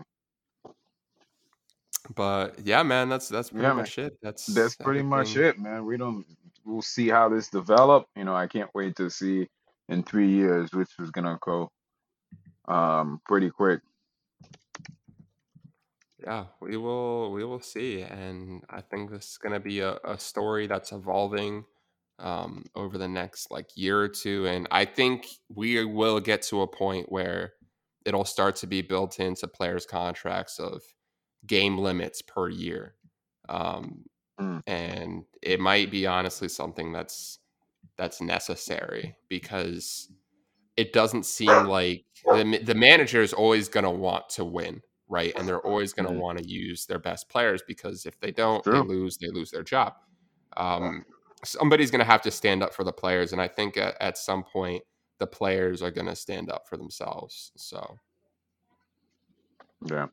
But 2.14 2.60
yeah, 2.64 2.82
man, 2.82 3.08
that's 3.08 3.28
that's 3.28 3.50
pretty 3.50 3.70
Yeah, 3.70 3.74
man. 3.74 3.86
much 3.86 3.98
it. 3.98 4.18
That's 4.22 4.54
That's 4.54 4.76
pretty 4.76 5.02
much 5.02 5.36
it, 5.36 5.58
man. 5.58 5.86
We 5.86 5.96
don't. 5.96 6.26
We'll 6.64 6.82
see 6.82 7.08
how 7.08 7.28
this 7.30 7.48
develop. 7.48 8.06
You 8.16 8.24
know, 8.24 8.34
I 8.36 8.46
can't 8.48 8.70
wait 8.74 8.96
to 8.96 9.10
see 9.10 9.48
in 9.88 10.02
three 10.04 10.30
years, 10.30 10.72
which 10.72 10.90
is 11.00 11.10
gonna 11.10 11.38
go 11.42 11.70
um 12.68 13.20
pretty 13.28 13.50
quick. 13.50 13.80
Yeah, 16.26 16.46
we 16.60 16.76
will 16.76 17.32
we 17.32 17.44
will 17.44 17.60
see, 17.60 18.02
and 18.02 18.64
I 18.70 18.80
think 18.80 19.10
this 19.10 19.32
is 19.32 19.38
going 19.38 19.52
to 19.52 19.60
be 19.60 19.80
a, 19.80 19.98
a 20.04 20.18
story 20.18 20.66
that's 20.66 20.92
evolving 20.92 21.64
um, 22.18 22.64
over 22.74 22.98
the 22.98 23.06
next 23.08 23.50
like 23.52 23.68
year 23.76 24.00
or 24.00 24.08
two, 24.08 24.46
and 24.46 24.66
I 24.72 24.86
think 24.86 25.26
we 25.54 25.84
will 25.84 26.20
get 26.20 26.42
to 26.44 26.62
a 26.62 26.66
point 26.68 27.12
where 27.12 27.52
it'll 28.04 28.24
start 28.24 28.56
to 28.56 28.66
be 28.66 28.82
built 28.82 29.20
into 29.20 29.46
players' 29.46 29.86
contracts 29.86 30.58
of 30.58 30.82
game 31.46 31.78
limits 31.78 32.22
per 32.22 32.48
year, 32.48 32.94
um, 33.48 34.04
Mm, 34.40 34.62
and 34.66 35.24
it 35.42 35.60
might 35.60 35.90
be 35.90 36.06
honestly 36.06 36.48
something 36.48 36.92
that's 36.92 37.38
that's 37.98 38.20
necessary 38.20 39.16
because 39.28 40.10
it 40.76 40.92
doesn't 40.92 41.26
seem 41.26 41.64
like 41.66 42.04
the 42.24 42.60
the 42.64 42.74
manager 42.74 43.22
is 43.22 43.32
always 43.32 43.68
going 43.68 43.84
to 43.84 43.90
want 43.90 44.28
to 44.30 44.44
win, 44.44 44.82
right? 45.08 45.32
And 45.36 45.46
they're 45.46 45.60
always 45.60 45.92
going 45.92 46.08
to 46.08 46.14
mm, 46.14 46.20
want 46.20 46.38
to 46.38 46.44
use 46.44 46.86
their 46.86 46.98
best 46.98 47.28
players 47.28 47.62
because 47.66 48.06
if 48.06 48.18
they 48.20 48.30
don't, 48.30 48.64
they 48.64 48.72
lose. 48.72 49.16
They 49.16 49.28
lose 49.28 49.50
their 49.50 49.62
job. 49.62 49.94
Um, 50.56 51.04
somebody's 51.44 51.90
going 51.90 52.00
to 52.00 52.06
have 52.06 52.22
to 52.22 52.30
stand 52.30 52.62
up 52.62 52.74
for 52.74 52.84
the 52.84 52.92
players, 52.92 53.32
and 53.32 53.40
I 53.40 53.48
think 53.48 53.76
at, 53.76 53.96
at 54.00 54.18
some 54.18 54.42
point 54.42 54.82
the 55.18 55.26
players 55.26 55.82
are 55.82 55.90
going 55.90 56.06
to 56.06 56.16
stand 56.16 56.50
up 56.50 56.68
for 56.68 56.76
themselves. 56.76 57.52
So 57.56 57.98
Yeah. 59.84 60.06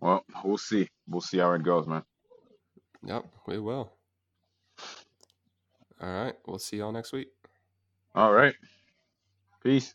Well, 0.00 0.24
we'll 0.44 0.58
see. 0.58 0.88
We'll 1.08 1.20
see 1.20 1.38
how 1.38 1.52
it 1.52 1.62
goes, 1.62 1.86
man. 1.86 2.02
yep, 3.04 3.24
we 3.46 3.58
will. 3.58 3.92
All 6.00 6.08
right, 6.08 6.34
we'll 6.46 6.60
see 6.60 6.76
y'all 6.76 6.92
next 6.92 7.12
week. 7.12 7.28
All 8.14 8.32
right. 8.32 8.54
Peace. 9.62 9.94